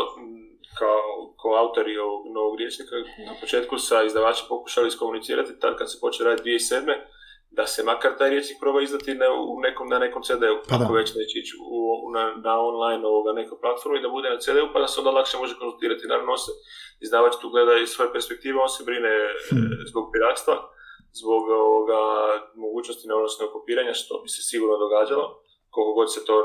[0.80, 1.02] kao,
[1.40, 2.94] kao autori ovog novog riječnika
[3.28, 7.19] na početku sa izdavačem pokušali iskomunicirati tad kad se počeo raditi 2007
[7.50, 10.92] da se makar taj riječnik proba izdati ne, u nekom, na nekom CD-u, pa ako
[10.92, 14.78] već neće ići u, na, na online ovoga nekoj platformi, da bude na CD-u, pa
[14.80, 16.10] da se onda lakše može konzultirati.
[16.12, 16.52] Naravno, se
[17.00, 19.14] izdavač tu gleda iz svoje perspektive, on se brine
[19.48, 19.70] hmm.
[19.90, 20.54] zbog piratstva,
[21.20, 22.02] zbog ovoga,
[22.54, 25.26] mogućnosti neodnosnog kopiranja, što bi se sigurno događalo.
[25.70, 26.36] Koliko god se to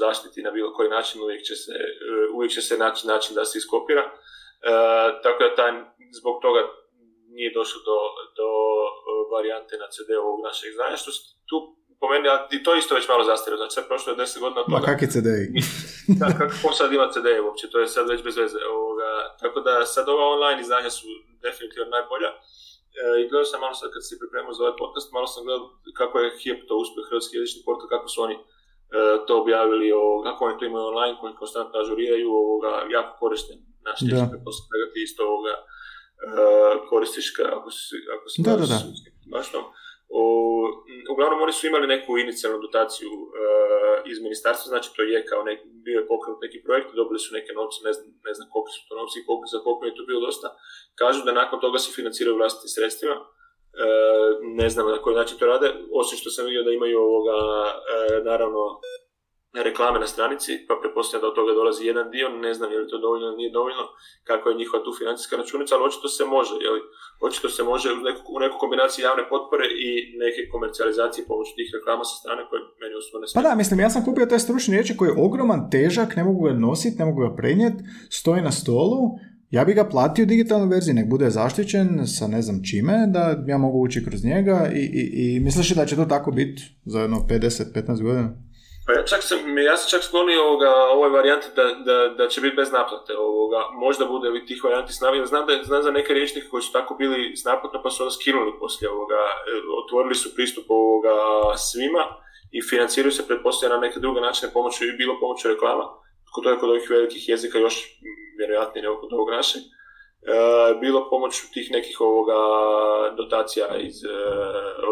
[0.00, 1.74] zaštiti na bilo koji način, uvijek će se,
[2.34, 4.04] uvijek će se naći način da se iskopira.
[4.06, 4.12] E,
[5.22, 5.72] tako da taj,
[6.20, 6.62] zbog toga
[7.36, 7.98] nije došlo do,
[8.38, 8.48] do
[9.10, 11.10] e, varijante na CD ovog našeg izdanja, što
[11.48, 11.56] tu
[12.00, 14.66] po meni, i to isto već malo zastarilo, znači sad prošlo je 10 godina od
[14.66, 14.78] toga.
[14.78, 15.28] Ma kakvi CD?
[16.20, 18.60] da, kako sad ima CD uopće, to je sad već bez veze.
[18.76, 19.10] Ovoga,
[19.42, 21.06] tako da sad ova online izdanja su
[21.46, 22.30] definitivno najbolja.
[23.00, 25.66] E, I gledao sam malo sad kad se pripremio za ovaj podcast, malo sam gledao
[26.00, 28.40] kako je HIP to uspio, Hrvatski jezični portal, kako su oni e,
[29.26, 33.56] to objavili, o, kako oni to imaju online, koji konstantno ažuriraju, ovoga, jako korisni
[33.88, 35.54] naš jezik, poslije isto ovoga,
[36.24, 37.26] uh, koristiš
[37.58, 38.78] ako si, ako si da, da, da.
[39.34, 39.60] baš to.
[40.08, 40.20] O,
[41.12, 45.64] uglavnom oni su imali neku inicijalnu dotaciju uh, iz ministarstva, znači to je kao neki,
[45.86, 48.80] bio je pokrenut neki projekt, dobili su neke novce, ne znam, ne znam koliko su
[48.88, 50.48] to novci i koliko, za koliko je to bilo dosta.
[51.00, 55.46] Kažu da nakon toga se financiraju vlastitim sredstvima, uh, ne znam na koji način to
[55.52, 55.68] rade,
[56.00, 58.62] osim što sam vidio da imaju ovoga, uh, naravno,
[59.62, 62.88] reklame na stranici, pa pretpostavljam da od toga dolazi jedan dio, ne znam je li
[62.90, 63.84] to dovoljno ili nije dovoljno,
[64.28, 66.80] kako je njihova tu financijska računica, ali očito se može, jeli?
[67.20, 69.88] očito se može u neku, u neku kombinaciji javne potpore i
[70.24, 73.90] neke komercijalizacije pomoću tih reklama sa strane koje meni osobno ne Pa da, mislim, ja
[73.90, 77.20] sam kupio taj stručni riječi koji je ogroman, težak, ne mogu ga nositi, ne mogu
[77.26, 77.80] ga prenijeti,
[78.18, 79.00] stoji na stolu,
[79.50, 83.44] ja bi ga platio u digitalnoj verziji, nek bude zaštićen sa ne znam čime, da
[83.46, 87.00] ja mogu ući kroz njega i, i, i misliš da će to tako biti za
[87.00, 88.45] jedno 50-15 godina?
[88.86, 92.40] Pa ja, čak sam, ja sam čak sklonio ovoga, ovoj varijanti da, da, da, će
[92.40, 93.12] biti bez naplate.
[93.18, 93.60] Ovoga.
[93.74, 96.94] Možda bude li tih varijanti s Znam, da, znam za neke riječnike koji su tako
[96.94, 99.14] bili s naplatom pa su onda skinuli poslije ovoga.
[99.14, 99.52] E,
[99.84, 101.16] otvorili su pristup ovoga
[101.56, 102.04] svima
[102.52, 105.84] i financiraju se pretpostavljeno na neke druge načine pomoću i bilo pomoću reklama.
[106.42, 107.76] To je kod ovih velikih jezika još
[108.38, 109.62] vjerojatnije nego kod ovog našeg.
[109.62, 109.68] E,
[110.80, 112.38] bilo pomoću tih nekih ovoga
[113.16, 113.96] dotacija iz,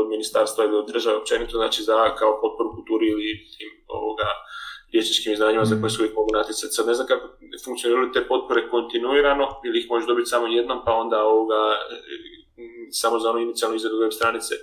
[0.01, 3.31] od ministarstva ili od države općenito, znači za kao potporu kulturi ili
[4.95, 6.75] liječničkim izdanjima za koje se uvijek mogu natjecati.
[6.77, 7.27] Sad ne znam kako
[7.65, 11.61] funkcioniraju te potpore kontinuirano ili ih možeš dobiti samo jednom pa onda ovoga
[12.91, 14.55] samo za onu inicijalnu izradu web stranice,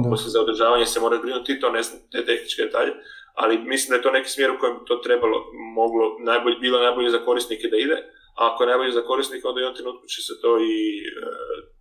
[0.00, 2.92] a poslije za održavanje se mora brinuti, to ne znam te tehničke detalje,
[3.34, 5.36] ali mislim da je to neki smjer u kojem to trebalo,
[5.74, 7.96] moglo, najbolje, bilo najbolje za korisnike da ide,
[8.38, 10.78] a ako je najbolje za korisnike, onda u jednom trenutku će se to i,
[11.22, 11.32] e,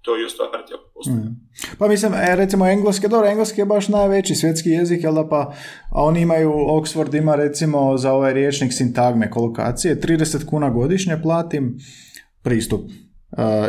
[0.01, 1.28] to i ostvariti ako mm.
[1.78, 5.53] Pa mislim, e, recimo engleski, dobro, engleski je baš najveći svjetski jezik, jel da pa,
[5.91, 11.78] a oni imaju, Oxford ima recimo za ovaj riječnik sintagme kolokacije, 30 kuna godišnje platim
[12.43, 12.82] pristup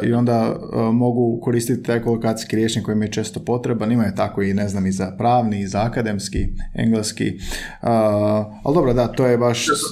[0.03, 0.57] i onda
[0.93, 3.93] mogu koristiti taj kolokacijski rječnik koji mi je često potreban.
[3.93, 6.39] Imaju tako i ne znam i za pravni, i za akademski,
[6.75, 7.39] engleski.
[8.65, 9.67] ali dobro, da, to je baš...
[9.67, 9.87] To su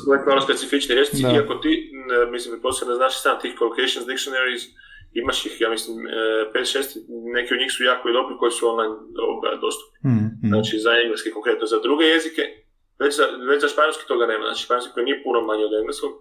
[0.44, 1.90] specifični rječnici, iako ti,
[2.32, 4.62] mislim, posebno znaš sam tih collocations dictionaries,
[5.22, 5.96] imaš ih, ja mislim,
[6.54, 7.00] 5-6, e,
[7.36, 8.94] neki od njih su jako i dobri koji su online
[9.64, 9.98] dostupni.
[10.10, 10.48] Mm, mm.
[10.52, 12.42] Znači, za engleski konkretno, za druge jezike,
[13.02, 14.44] već za, već za španjolski toga nema.
[14.46, 16.12] Znači, španjolski koji nije puno manje od engleskog,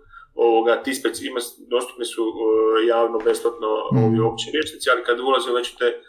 [0.46, 1.42] ovoga, ti speci, ima,
[1.74, 2.38] dostupni su uh,
[2.94, 3.98] javno, besplatno mm.
[4.06, 6.02] ovi opći rječnici, ali kad ulaze već te uh,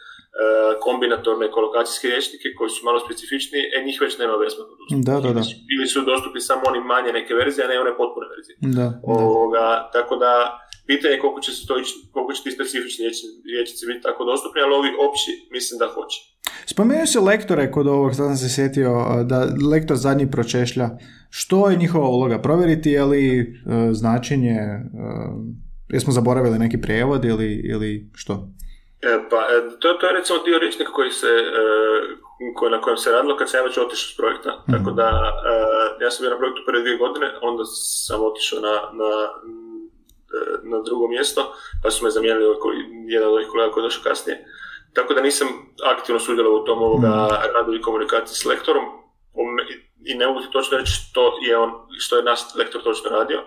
[0.85, 5.03] kombinatorne kolokacijske rječnike koji su malo specifični, e njih već nema besplatno dostupni.
[5.09, 5.43] Da, da, da.
[5.71, 8.55] Bili su dostupni samo oni manje neke verzije, a ne one potpune verzije.
[8.77, 10.33] Da, ovoga, Tako da,
[10.89, 13.05] pitanje je koliko će se to ići, koliko će ti specifični
[13.55, 16.17] rječnici biti tako dostupni, ali ovi opći mislim da hoće.
[16.65, 18.91] Spomenuo se lektore kod ovog, sad sam se sjetio
[19.31, 19.37] da
[19.73, 20.87] lektor zadnji pročešlja.
[21.29, 22.37] Što je njihova uloga?
[22.47, 23.47] Provjeriti je li uh,
[23.91, 25.35] značenje, uh,
[25.93, 28.33] jesmo zaboravili neki prijevod ili, ili što?
[29.01, 31.31] E, pa, e, to, to je recimo dio rječnika koji se,
[32.55, 34.51] koji, na kojem se radilo kad sam ja već otišao s projekta.
[34.51, 35.07] mm Tako da,
[36.01, 37.63] ja sam bio na projektu prije dvije godine, onda
[38.05, 39.11] sam otišao na, na,
[40.69, 41.53] na drugo mjesto,
[41.83, 42.45] pa su me zamijenili
[43.07, 44.45] jedan od ovih kolega koji je došao kasnije.
[44.93, 45.47] Tako da nisam
[45.85, 47.53] aktivno sudjelovao u tom ovoga mm.
[47.55, 48.85] radu i komunikaciji s lektorom
[50.05, 53.39] i ne mogu ti točno reći što je on, što je naš lektor točno radio,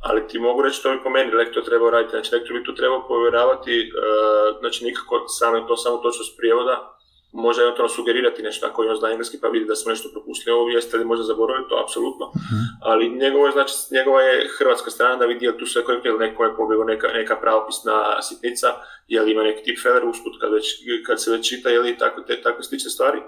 [0.00, 2.10] ali ti mogu reći što bi po meni lektor trebao raditi.
[2.10, 6.96] Znači, lektor bi tu trebao povjeravati, uh, znači nikako samo to samo točnost prijevoda,
[7.34, 10.64] može eventualno sugerirati nešto ako on zna engleski pa vidi da smo nešto propustili ovo
[10.64, 12.26] vijest ili možda zaboravili to, apsolutno.
[12.26, 16.26] uh Ali njegova, znači, njegova je hrvatska strana da vidi je tu sve korektno ili
[16.26, 18.68] neko je pobjegao neka, neka pravopisna sitnica,
[19.08, 20.66] je li ima neki tip feller usput kad, već,
[21.06, 23.18] kad se već čita ili tako, te, tako slične stvari.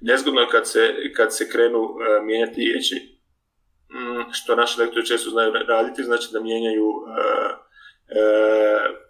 [0.00, 2.96] Nezgodno je kad se, kad se krenu uh, mijenjati riječi,
[3.94, 7.71] mm, što naši lektori često znaju raditi, znači da mijenjaju uh,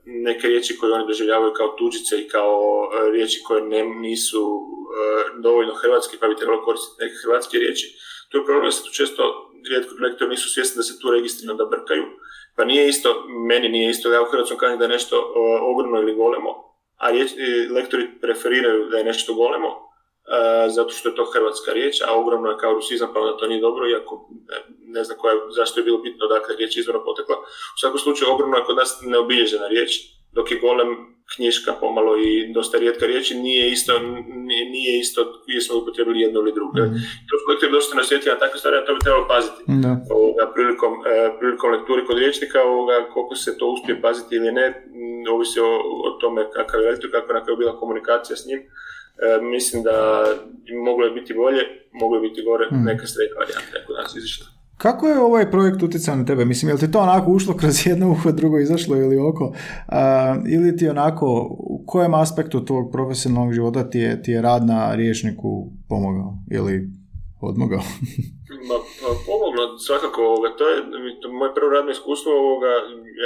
[0.05, 5.42] neke riječi koje oni doživljavaju kao tuđice i kao e, riječi koje ne, nisu e,
[5.42, 7.86] dovoljno hrvatske pa bi trebalo koristiti neke hrvatske riječi.
[8.28, 9.22] To je problem se često
[9.68, 12.05] rijetko lektori nisu svjesni da se tu registrirano da brkaju.
[12.57, 15.32] Pa nije isto, meni nije isto ja u hrvatskom kažem da je nešto
[15.62, 16.50] ogromno ili golemo,
[16.96, 17.11] a
[17.74, 19.91] lektori preferiraju da je nešto golemo,
[20.68, 23.60] zato što je to hrvatska riječ, a ogromno je kao rusizam, pa onda to nije
[23.60, 24.28] dobro, iako
[24.86, 27.36] ne znam koja, zašto je bilo bitno dakle riječ izvorno potekla.
[27.74, 29.90] U svakom slučaju ogromno je kod nas neobilježena riječ,
[30.32, 30.90] dok je golem
[31.34, 33.92] knjiška pomalo i dosta rijetka riječi, nije isto,
[34.48, 35.20] nije, nije isto
[35.66, 36.72] smo upotrebili jedno ili drugo.
[36.78, 36.94] Mm.
[37.28, 39.60] To su lektori dosta nasjetili na takve stvari, a to bi trebalo paziti.
[40.16, 44.66] Ovoga, prilikom, e, prilikom lekturi kod riječnika, ovoga, koliko se to uspije paziti ili ne,
[45.34, 45.72] ovisi o,
[46.06, 48.60] o tome kakav je lektor, kakva je bila komunikacija s njim.
[49.18, 50.24] E, mislim da
[50.86, 52.84] moglo je biti bolje, moglo je biti gore, mm.
[52.84, 54.46] neka srednja varijanta, ako nas izišla.
[54.84, 56.44] Kako je ovaj projekt utjecao na tebe?
[56.44, 59.44] Mislim, je li ti to onako ušlo kroz jedno uho, drugo izašlo ili oko?
[59.44, 59.54] Uh,
[60.48, 61.26] ili ti onako,
[61.58, 66.88] u kojem aspektu tvog profesionalnog života ti je, ti je rad na riječniku pomogao ili
[67.40, 67.82] odmogao?
[68.68, 70.76] Ma, pa, pomoglo, svakako, ovoga, to je
[71.38, 72.72] moje prvo radno iskustvo, ovoga,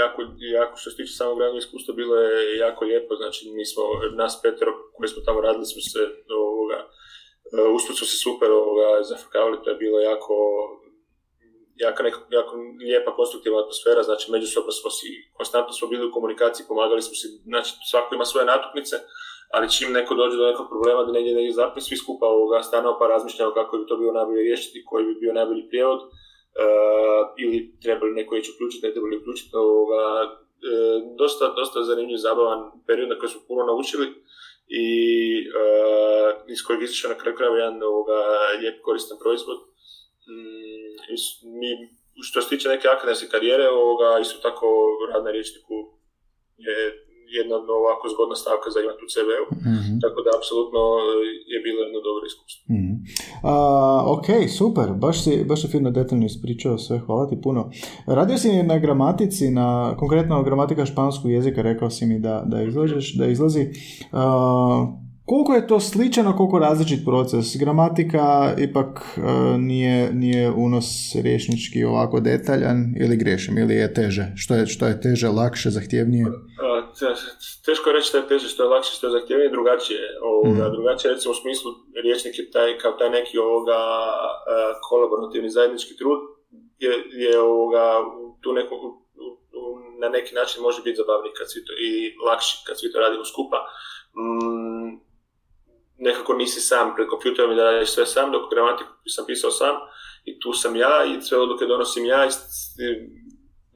[0.03, 0.19] jako,
[0.59, 3.83] jako što se tiče samog radnog iskustva, bilo je jako lijepo, znači mi smo,
[4.21, 6.01] nas petero koji smo tamo radili smo se,
[6.45, 6.79] ovoga,
[7.77, 10.35] usput smo se super ovoga, zafrkavali, to je bilo jako
[12.03, 15.09] neka, jako lijepa konstruktivna atmosfera, znači međusobno smo si,
[15.39, 18.97] konstantno smo bili u komunikaciji, pomagali smo si, znači svako ima svoje natuknice,
[19.55, 22.97] ali čim neko dođe do nekog problema da negdje negdje zapne, svi skupa ovoga stanemo
[22.99, 26.01] pa razmišljamo kako bi to bilo najbolje riješiti, koji bi bio najbolji prijevod,
[27.39, 33.09] ili trebali neko ići uključiti, ne trebali uključiti, ovoga, uh, dosta, dosta zanimljiv, zabavan period
[33.09, 34.07] na koji smo puno naučili
[34.83, 34.87] i
[35.61, 38.19] uh, iz kojeg izašao na kraju krajeva jedan ovoga,
[38.61, 39.59] lijep koristan proizvod.
[40.29, 40.93] Mm,
[41.61, 41.71] mi,
[42.29, 44.67] što se tiče neke akademske karijere, ovoga, isto tako
[45.11, 45.75] rad na riječniku
[46.57, 47.06] je
[47.39, 50.83] jedna ovako zgodna stavka za imati u CV-u, mm tako da apsolutno
[51.53, 52.61] je bilo jedno dobro iskustvo.
[52.77, 52.95] mm
[54.15, 57.71] ok, super, baš si, baš si fino detaljno ispričao sve, hvala ti puno.
[58.07, 63.15] Radio si na gramatici, na konkretno gramatika španskog jezika, rekao si mi da, da, izlažeš,
[63.19, 63.67] da izlazi.
[65.27, 67.57] Koliko je to sličan, a koliko različit proces?
[67.57, 74.33] Gramatika ipak uh, nije, nije unos rječnički ovako detaljan ili grešim, ili je teže?
[74.35, 76.25] Što je, što je teže, lakše, zahtjevnije?
[77.65, 80.03] Teško je reći što je teže, što je lakše, što je zahtjevnije, drugačije.
[80.23, 80.73] Ovoga, mm.
[80.73, 81.71] Drugačije recimo u smislu
[82.05, 83.79] rječnik je taj, kao taj neki ovoga
[84.89, 86.21] kolaborativni zajednički trud
[86.79, 88.05] je, je ovoga,
[88.41, 88.75] tu neko,
[90.01, 93.25] na neki način može biti zabavniji kad svi to, i lakši kad svi to radimo
[93.25, 93.59] skupa.
[94.21, 95.07] Mm,
[95.99, 99.75] nekako nisi sam pred kompjuterom i da radiš sve sam, dok gramatiku sam pisao sam
[100.25, 102.31] i tu sam ja i sve odluke donosim ja i,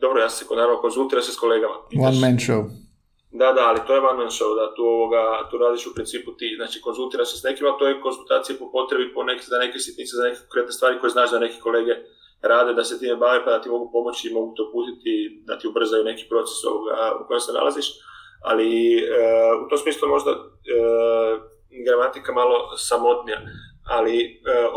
[0.01, 1.75] dobro, ja se naravno konzultiram se s kolegama.
[2.09, 2.90] One man show.
[3.33, 6.31] Da, da, ali to je one man show, da tu, ovoga, tu radiš u principu
[6.39, 9.59] ti, znači konzultiraš se s nekim, ali to je konzultacija po potrebi, po neke, za
[9.59, 11.95] neke sitnice, za neke konkretne stvari koje znaš da neki kolege
[12.43, 15.59] rade, da se time bave, pa da ti mogu pomoći i mogu to putiti, da
[15.59, 17.87] ti ubrzaju neki proces ovoga u kojem se nalaziš,
[18.43, 18.69] ali
[18.99, 19.05] e,
[19.67, 20.37] u tom smislu možda e,
[21.87, 23.41] gramatika malo samotnija,
[23.85, 24.31] ali e,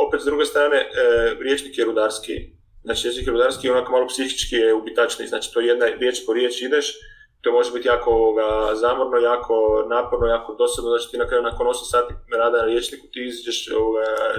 [0.06, 0.90] opet s druge strane e,
[1.40, 2.34] riječnik je rudarski,
[2.84, 6.62] znači jezik je rudarski onako malo psihički je ubitačni, znači to jedna riječ po riječ
[6.62, 6.96] ideš,
[7.44, 9.56] to može biti jako ovoga, zamorno, jako
[9.90, 13.70] naporno, jako dosadno, znači ti na kraju nakon 8 sati rada na riječniku ti izađeš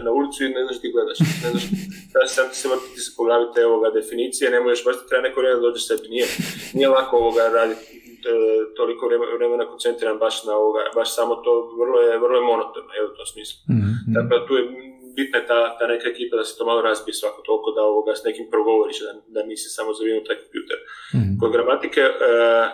[0.04, 1.64] na ulicu i ne znaš ti gledaš, ne znaš,
[2.12, 3.10] da sam ti se vrtiti se
[3.54, 6.26] te ovoga definicije, ne možeš, baš treba neko vrijeme da dođeš sebi, nije,
[6.74, 9.02] nije lako ovoga raditi E, toliko
[9.38, 13.16] vremena koncentriran baš na ovoga, baš samo to vrlo je, vrlo je monotorno, je u
[13.16, 13.56] tom smislu.
[13.70, 13.94] Mm-hmm.
[14.16, 14.64] Dakle, tu je
[15.16, 18.12] bitna je ta, ta neka ekipa da se to malo razbije svako toliko, da ovoga
[18.14, 20.78] s nekim progovoriš, da, da nisi samo zavinut taj kompjuter.
[21.14, 21.36] Mm-hmm.
[21.40, 22.14] Kod gramatike, uh,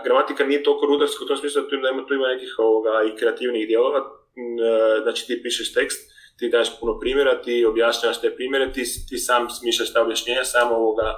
[0.04, 3.16] gramatika nije toliko rudarska u tom smislu da tu ima, tu ima nekih ovoga, i
[3.18, 6.00] kreativnih dijelova, uh, znači ti pišeš tekst,
[6.38, 10.74] ti daš puno primjera, ti objašnjavaš te primjere, ti, ti sam smišljaš ta objašnjenja, samo
[10.76, 11.08] ovoga,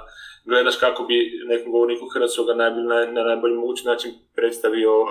[0.45, 5.07] gledaš kako bi nekom govorniku hrvatskog na, na, na najbolji mogući način predstavio uh,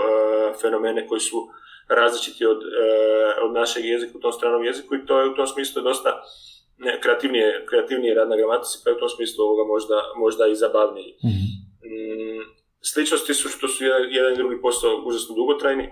[0.60, 1.38] fenomene koji su
[1.89, 5.47] različiti od, uh, od našeg jezika u tom stranom jeziku i to je u tom
[5.47, 6.22] smislu dosta
[7.03, 11.14] kreativnije, kreativnije rad na gramatici, pa je u tom smislu ovoga možda, možda i zabavniji.
[11.24, 11.51] Mm-hmm.
[11.89, 12.43] Mm,
[12.80, 15.91] sličnosti su što su jedan, i drugi posao užasno dugotrajni,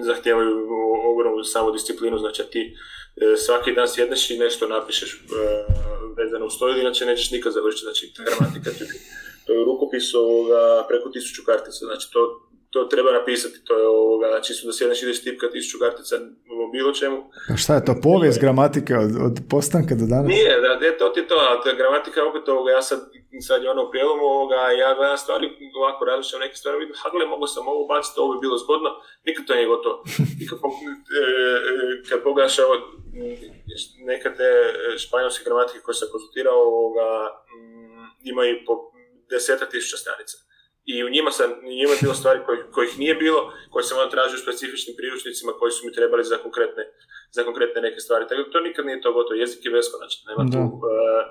[0.00, 0.68] zahtijevaju
[1.12, 2.62] ogromnu samodisciplinu, znači ti
[3.16, 5.18] e, svaki dan sjedneš i nešto napišeš e,
[6.16, 8.70] vezano uz to, inače nećeš nikad završiti, znači gramatika,
[9.46, 12.45] to je rukopis ovoga, preko tisuću kartica, znači to
[12.76, 16.14] to treba napisati, to je ovoga, čisto da sjedneš ideš tipka tisuću kartica
[16.64, 17.18] o bilo čemu.
[17.52, 20.28] A šta je to, povijest gramatike od, od postanka do danas?
[20.34, 23.00] Nije, da, je to ti to, ali gramatika opet ovoga, ja sad,
[23.48, 25.46] sad je ono u prijelomu ovoga, ja gledam stvari
[25.80, 28.90] ovako različite neke stvari, vidim, ha gle, mogu sam ovo baciti, ovo bi bilo zgodno,
[29.26, 29.96] nikad to nije gotovo.
[30.40, 31.22] Nikad, e,
[31.70, 32.74] e, kad pogledaš ovo,
[34.10, 34.48] neka te
[35.02, 37.08] španjolske gramatike koje sam konsultirao, ovoga,
[38.32, 38.74] imaju po
[39.30, 40.45] deseta tisuća stranica
[40.92, 43.40] i u njima, sam, njima je bilo stvari kojih, kojih nije bilo,
[43.72, 46.84] koje sam onda tražio u specifičnim priručnicima koji su mi trebali za konkretne,
[47.36, 48.24] za konkretne neke stvari.
[48.28, 51.22] Tako da to nikad nije to gotovo, jezik je beskonačan, nema tu, uh,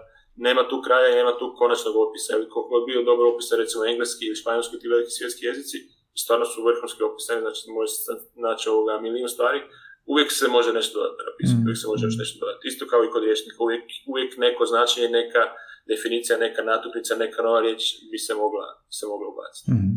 [0.48, 2.30] nema tu kraja i nema tu konačnog opisa.
[2.54, 5.78] Koliko je bio dobro opisa, recimo engleski ili španjolski, ti veliki svjetski jezici,
[6.24, 8.12] stvarno su vrhunski opisani, znači može se
[8.46, 9.60] naći ovoga milijun stvari,
[10.12, 11.66] uvijek se može nešto dodati napisati, mm.
[11.66, 12.68] uvijek se može još nešto dodati.
[12.72, 15.44] Isto kao i kod rječnika, uvijek, uvijek neko značenje, neka,
[15.92, 17.82] definicija, neka natuknica, neka nova riječ
[18.12, 18.66] bi se mogla,
[18.98, 19.72] se mogla ubaciti.
[19.72, 19.96] mm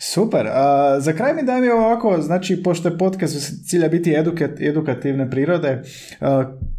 [0.00, 0.46] Super.
[0.46, 3.34] A, za kraj mi daj mi ovako, znači, pošto je podcast
[3.68, 5.82] cilja biti edukat, edukativne prirode,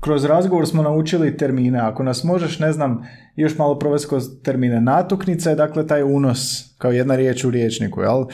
[0.02, 1.80] kroz razgovor smo naučili termine.
[1.80, 3.04] Ako nas možeš, ne znam,
[3.36, 4.82] još malo provesti kroz termine.
[4.82, 6.40] Natuknica je dakle taj unos
[6.78, 8.26] kao jedna riječ u riječniku, jel?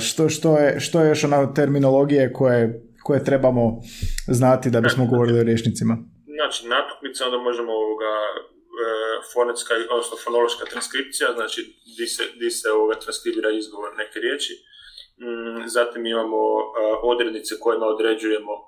[0.00, 3.80] što, što, je, što je još ona terminologije koje, koje trebamo
[4.28, 5.98] znati da bismo govorili o riječnicima?
[6.38, 8.12] Znači, natuknica onda možemo ovoga
[9.32, 11.60] fonetska, odnosno fonološka transkripcija, znači
[11.98, 14.52] di se, di se ovoga transkribira izgovor neke riječi.
[15.22, 16.62] Mm, zatim imamo e,
[17.02, 18.62] odrednice kojima određujemo e,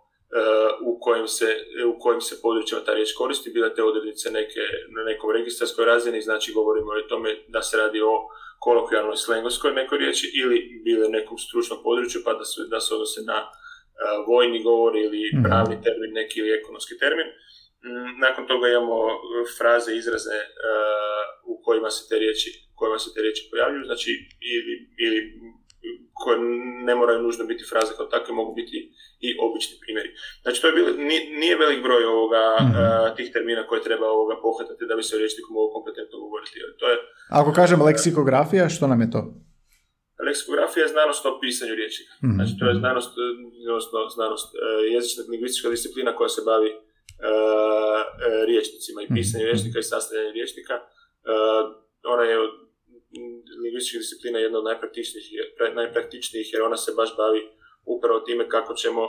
[0.91, 1.49] u kojim se,
[1.95, 4.61] u kojim se područjima ta riječ koristi, bile te odrednice neke,
[4.97, 8.29] na nekom registarskoj razini, znači govorimo o tome da se radi o
[8.61, 13.21] kolokvijalnoj slengovskoj nekoj riječi ili bile nekom stručnom području pa da se, da se odnose
[13.23, 13.39] na
[14.27, 15.45] vojni govor ili mhm.
[15.45, 17.27] pravni termin neki ili ekonomski termin.
[17.87, 19.14] Mm, nakon toga imamo e,
[19.59, 24.11] fraze, izraze uh, u kojima se te riječi, kojima se te riječi pojavljuju, znači
[24.55, 24.74] ili,
[25.05, 25.18] ili
[26.20, 26.39] koje
[26.89, 28.76] ne moraju nužno biti fraze kao takve, mogu biti
[29.26, 30.11] i obični primjeri.
[30.43, 30.91] Znači to je bilo,
[31.41, 33.16] nije, velik broj ovoga, mm-hmm.
[33.16, 36.57] tih termina koje treba ovoga pohvatati da bi se o riječniku mogu kompetentno govoriti.
[36.80, 36.97] To je,
[37.41, 39.20] Ako kažem leksikografija, što nam je to?
[40.26, 42.12] Leksikografija je znanost o pisanju riječnika.
[42.24, 42.35] Mhm.
[42.37, 43.12] Znači, to je znanost,
[43.70, 44.59] odnosno znanost e,
[44.95, 46.70] jezična lingvistička disciplina koja se bavi
[48.47, 49.51] riječnicima i pisanju Mhm.
[49.51, 50.75] riječnika i sastavljanju riječnika.
[50.75, 50.81] E,
[52.15, 52.37] ona je
[53.62, 55.27] lingvističkih disciplina jedna od najpraktičnijih,
[55.75, 57.41] najpraktičnijih jer ona se baš bavi
[57.85, 59.03] upravo time kako ćemo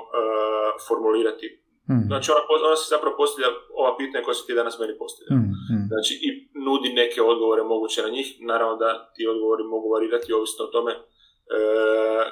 [0.87, 1.47] formulirati.
[1.91, 2.05] Mhm.
[2.09, 3.49] Znači, ona, ona se zapravo postavlja
[3.81, 5.35] ova pitanja koja su ti danas meni postavljali.
[5.41, 5.85] Mhm, mhm.
[5.91, 6.27] Znači, i
[6.67, 8.27] nudi neke odgovore moguće na njih.
[8.51, 10.91] Naravno da ti odgovori mogu varirati ovisno o tome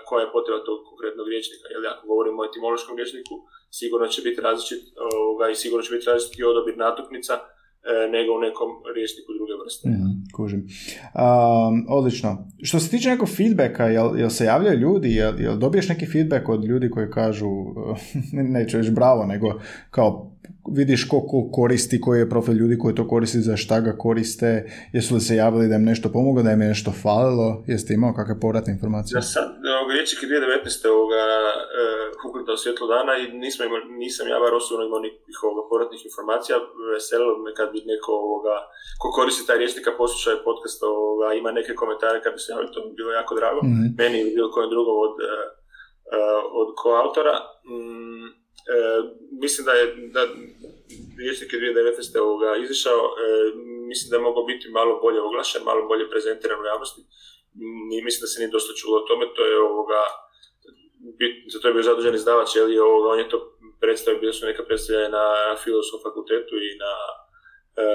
[0.07, 1.66] koja je potreba tog konkretnog riječnika.
[1.74, 3.36] Jer ako govorimo o etimološkom riječniku,
[3.80, 4.82] sigurno će biti različit
[5.22, 7.43] ovoga, i sigurno će biti različit i odabir natuknica e,
[8.16, 9.84] nego u nekom riječniku druge vrste.
[9.93, 10.61] Mhm, kužim.
[10.66, 12.30] Um, odlično.
[12.68, 16.49] Što se tiče nekog feedbacka, jel, jel se javljaju ljudi, jel, jel dobiješ neki feedback
[16.49, 17.49] od ljudi koji kažu,
[18.57, 19.47] neću reći bravo, nego
[19.95, 20.34] kao
[20.72, 24.49] vidiš ko, ko koristi, koji je profil ljudi koji to koristi, za šta ga koriste,
[24.93, 28.14] jesu li se javili da im nešto pomoglo, da im je nešto falilo, jeste imao
[28.14, 29.14] kakve povratne informacije?
[29.22, 29.47] Za sad,
[29.80, 30.88] ovoga, riječnik je 2019.
[30.95, 31.24] Ovoga,
[32.51, 36.55] uh, svjetlo dana i nismo imali, nisam ja bar osobno imao nikakvih ovoga, povratnih informacija.
[36.93, 38.55] Veselilo me kad bi neko ovoga,
[39.01, 42.51] ko koristi taj riječnik, a posluša je podcast, ovoga, ima neke komentare kad bi se
[42.51, 43.59] javili, to bi bilo jako drago.
[43.70, 43.86] Mhm.
[43.99, 47.36] Meni ili bilo kojem drugom od, uh, od koautora.
[47.70, 48.42] Mm,
[49.41, 49.86] mislim da je
[50.16, 50.22] da
[51.18, 52.20] riječnik je 2019.
[52.20, 53.28] Ovoga izišao, e,
[53.91, 57.01] mislim da je mogao biti malo bolje oglašen, malo bolje prezentiran u javnosti.
[57.89, 60.01] Ni, mislim da se nije dosta čulo o tome, to je ovoga,
[61.20, 63.38] bit, za to je bio zadužen izdavač, jer je ovoga, on je to
[63.82, 65.26] predstavio, bile su neka predstavljanja na
[65.64, 66.93] filozofskom fakultetu i na,
[67.84, 67.86] e,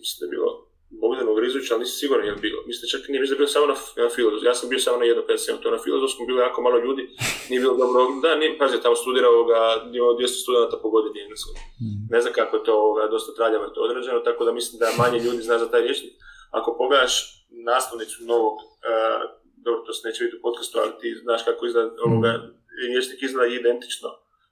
[0.00, 2.58] mislim da je bilo Bogdanu Grizović, ali nisam siguran je bilo.
[2.66, 4.48] Mislim čak nije mislim da je bio samo na, na filozofskom.
[4.50, 7.02] Ja sam bio samo na jednom predstavljanju, to na filozofskom bilo jako malo ljudi,
[7.50, 8.00] nije bilo dobro.
[8.22, 9.58] Da, nije, pazi, tamo studirao ovoga,
[9.98, 11.54] imao 200 studenta po godini engleskog.
[12.14, 14.98] Ne znam kako je to ovoga, dosta traljavo je to određeno, tako da mislim da
[15.02, 16.14] manje ljudi zna za taj rječnik.
[16.58, 17.14] Ako pogledaš
[17.70, 19.22] naslovnicu novog, uh,
[19.64, 22.30] dobro, to se neće vidjeti u podcastu, ali ti znaš kako izgleda ovoga,
[22.92, 24.08] rječnik izgleda identično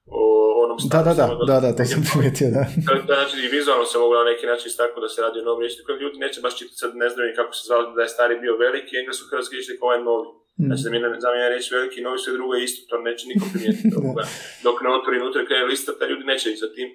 [0.07, 0.21] o
[0.63, 2.65] onom Da, da, da, da, da, to sam primijetio, da.
[3.09, 5.61] da, znači i vizualno se mogu na neki način istaknuti da se radi o novom
[5.65, 8.15] rječniku, jer ljudi neće baš čitati sad ne znaju ni kako se zvao da je
[8.17, 10.29] stari bio veliki, englesko hrvatski rječnik ovaj novi.
[10.67, 13.95] Znači, zamjena, zamjena reći veliki i novi, sve drugo je isto, to neće niko primijetiti.
[14.67, 16.89] Dok ne otvori unutra i krene lista, ta ljudi neće ići za tim,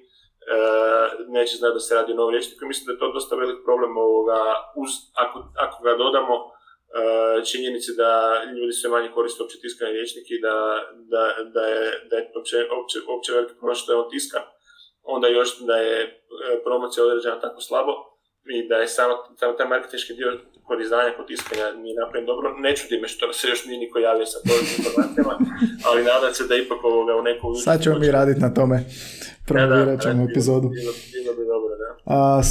[0.54, 0.58] e,
[1.38, 2.62] neće znati da se radi o novom rječniku.
[2.72, 4.40] Mislim da je to dosta velik problem ovoga,
[4.82, 4.92] uz,
[5.24, 6.36] ako, ako ga dodamo
[7.50, 8.12] činjenici da
[8.58, 10.56] ljudi sve manje koriste opće tiskani rječnik i da,
[11.14, 11.24] da,
[11.56, 14.44] da je, da je opće, opće, opće veliki problem što je on tiskan,
[15.04, 16.10] onda još da je e,
[16.66, 17.94] promocija određena tako slabo
[18.56, 20.30] i da je samo samo taj marketinški dio
[20.68, 22.48] kod izdanja, kod tiskanja nije napravljen dobro.
[22.66, 25.34] Ne čudi me što se još nije niko javio sa povratnim informacijama,
[25.88, 27.46] ali nadam se da ipak ovoga u neku...
[27.68, 28.78] Sad ćemo mi raditi na tome.
[29.48, 30.68] Promovirat ćemo epizodu.
[30.70, 31.87] Bilo, bilo bi dobro, da.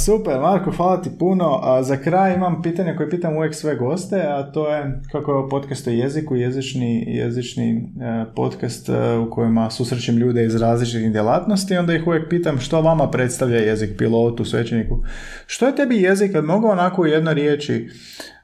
[0.05, 1.59] Super, Marko, hvala ti puno.
[1.63, 5.49] A, za kraj imam pitanje koje pitam uvijek sve goste, a to je kako je
[5.49, 11.77] podcast o jeziku, jezični, jezični e, podcast e, u kojima susrećem ljude iz različitih djelatnosti,
[11.77, 15.03] onda ih uvijek pitam što vama predstavlja jezik, pilotu, svećeniku.
[15.47, 17.89] Što je tebi jezik, kad mogu onako u jednoj riječi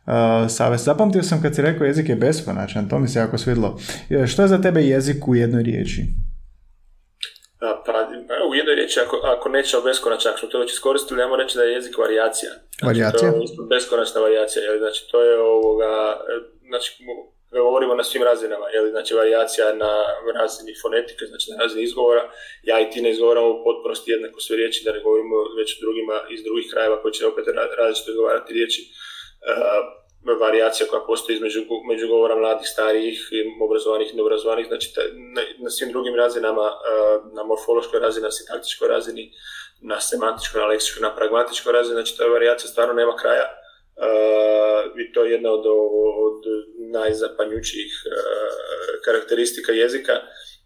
[0.06, 0.84] Uh, savez.
[0.84, 3.78] Zapamtio sam kad si rekao jezik je beskonačan, to mi se jako svidlo.
[4.10, 6.06] E, Što je za tebe jezik u jednoj riječi?
[7.86, 8.10] Pa,
[8.50, 11.74] u jednoj riječi, ako, ako neće ako smo to već iskoristili, ajmo reći da je
[11.74, 12.52] jezik varijacija.
[12.52, 13.32] Znači, Varijacija?
[13.32, 14.78] To je beskonačna varijacija, jel?
[14.78, 15.94] znači to je ovoga,
[16.30, 16.34] e,
[16.68, 18.90] znači mo- govorimo na svim razinama, jel?
[18.90, 19.94] znači varijacija na
[20.40, 22.24] razini fonetike, znači na razini izgovora,
[22.64, 26.16] ja i ti ne izgovaramo u potpunosti jednako sve riječi, da ne govorimo već drugima
[26.34, 28.82] iz drugih krajeva koji će opet ra- različito izgovarati riječi.
[28.82, 29.54] E,
[30.32, 33.30] varijacija koja postoji između među govora mladih, starijih,
[33.62, 36.74] obrazovanih i neobrazovanih, znači ta- na, na svim drugim razinama, e,
[37.36, 39.32] na morfološkoj razini, na sintaktičkoj razini,
[39.82, 43.44] na semantičkoj, na leksičkoj, na pragmatičkoj razini, znači ta varijacija stvarno nema kraja.
[43.44, 44.10] E,
[45.02, 45.66] I to je jedna od,
[46.28, 46.42] od
[46.78, 48.10] najzapanjućih e,
[49.06, 50.14] karakteristika jezika,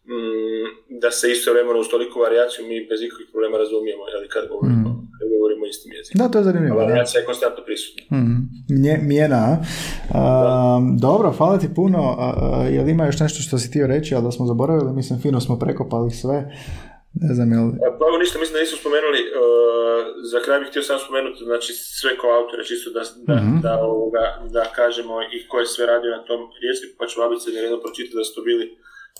[0.05, 0.67] mm,
[1.01, 4.89] da se istovremeno uz toliku varijaciju mi bez ikakvih problema razumijemo jel, kad govorimo,
[5.19, 5.26] kad
[5.67, 6.17] istim jezikom.
[6.17, 6.81] Da, to je zanimljivo.
[6.81, 8.03] je konstantno prisutna.
[8.73, 9.57] Mje- Mijena, a?
[10.13, 12.15] A, dobro, hvala ti puno.
[12.19, 12.27] A,
[12.67, 14.93] jel ima još nešto što si htio reći, ali da smo zaboravili?
[14.93, 16.37] Mislim, fino smo prekopali sve.
[17.23, 17.65] Ne znam, jel...
[17.99, 19.37] Pa evo ništa, mislim da nismo spomenuli, uh,
[20.31, 23.51] za kraj bih htio samo spomenuti, znači sve ko autore, čisto da, da, Mhm.
[23.65, 24.23] da, ovoga,
[24.55, 28.17] da kažemo i ko je sve radio na tom riječniku, pa ću abecedni redom pročitati
[28.19, 28.65] da su to bili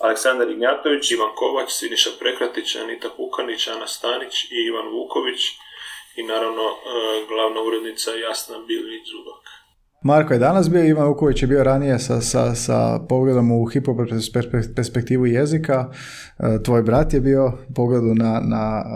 [0.04, 5.40] Aleksandar Ignjatović, Ivan Kovač, Siniša Prekratić, Anita Pukanić, Ana Stanić i Ivan Vuković
[6.16, 6.76] i naravno e,
[7.30, 9.44] glavna urednica Jasna Bilić Zubak.
[10.02, 15.26] Marko je danas bio, Ivan Vuković je bio ranije sa, sa, sa pogledom u hipoperspektivu
[15.26, 15.90] jezika,
[16.38, 18.90] e, tvoj brat je bio pogledu na, na e,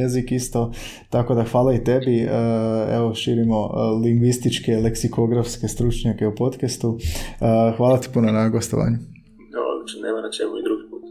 [0.00, 0.72] jezik isto,
[1.10, 2.28] tako da hvala i tebi,
[2.92, 3.70] evo širimo
[4.04, 6.98] lingvističke, leksikografske stručnjake u podcastu,
[7.76, 8.96] hvala ti puno na gostovanju.
[9.74, 11.02] Odlično, nema na čemu i drugi put.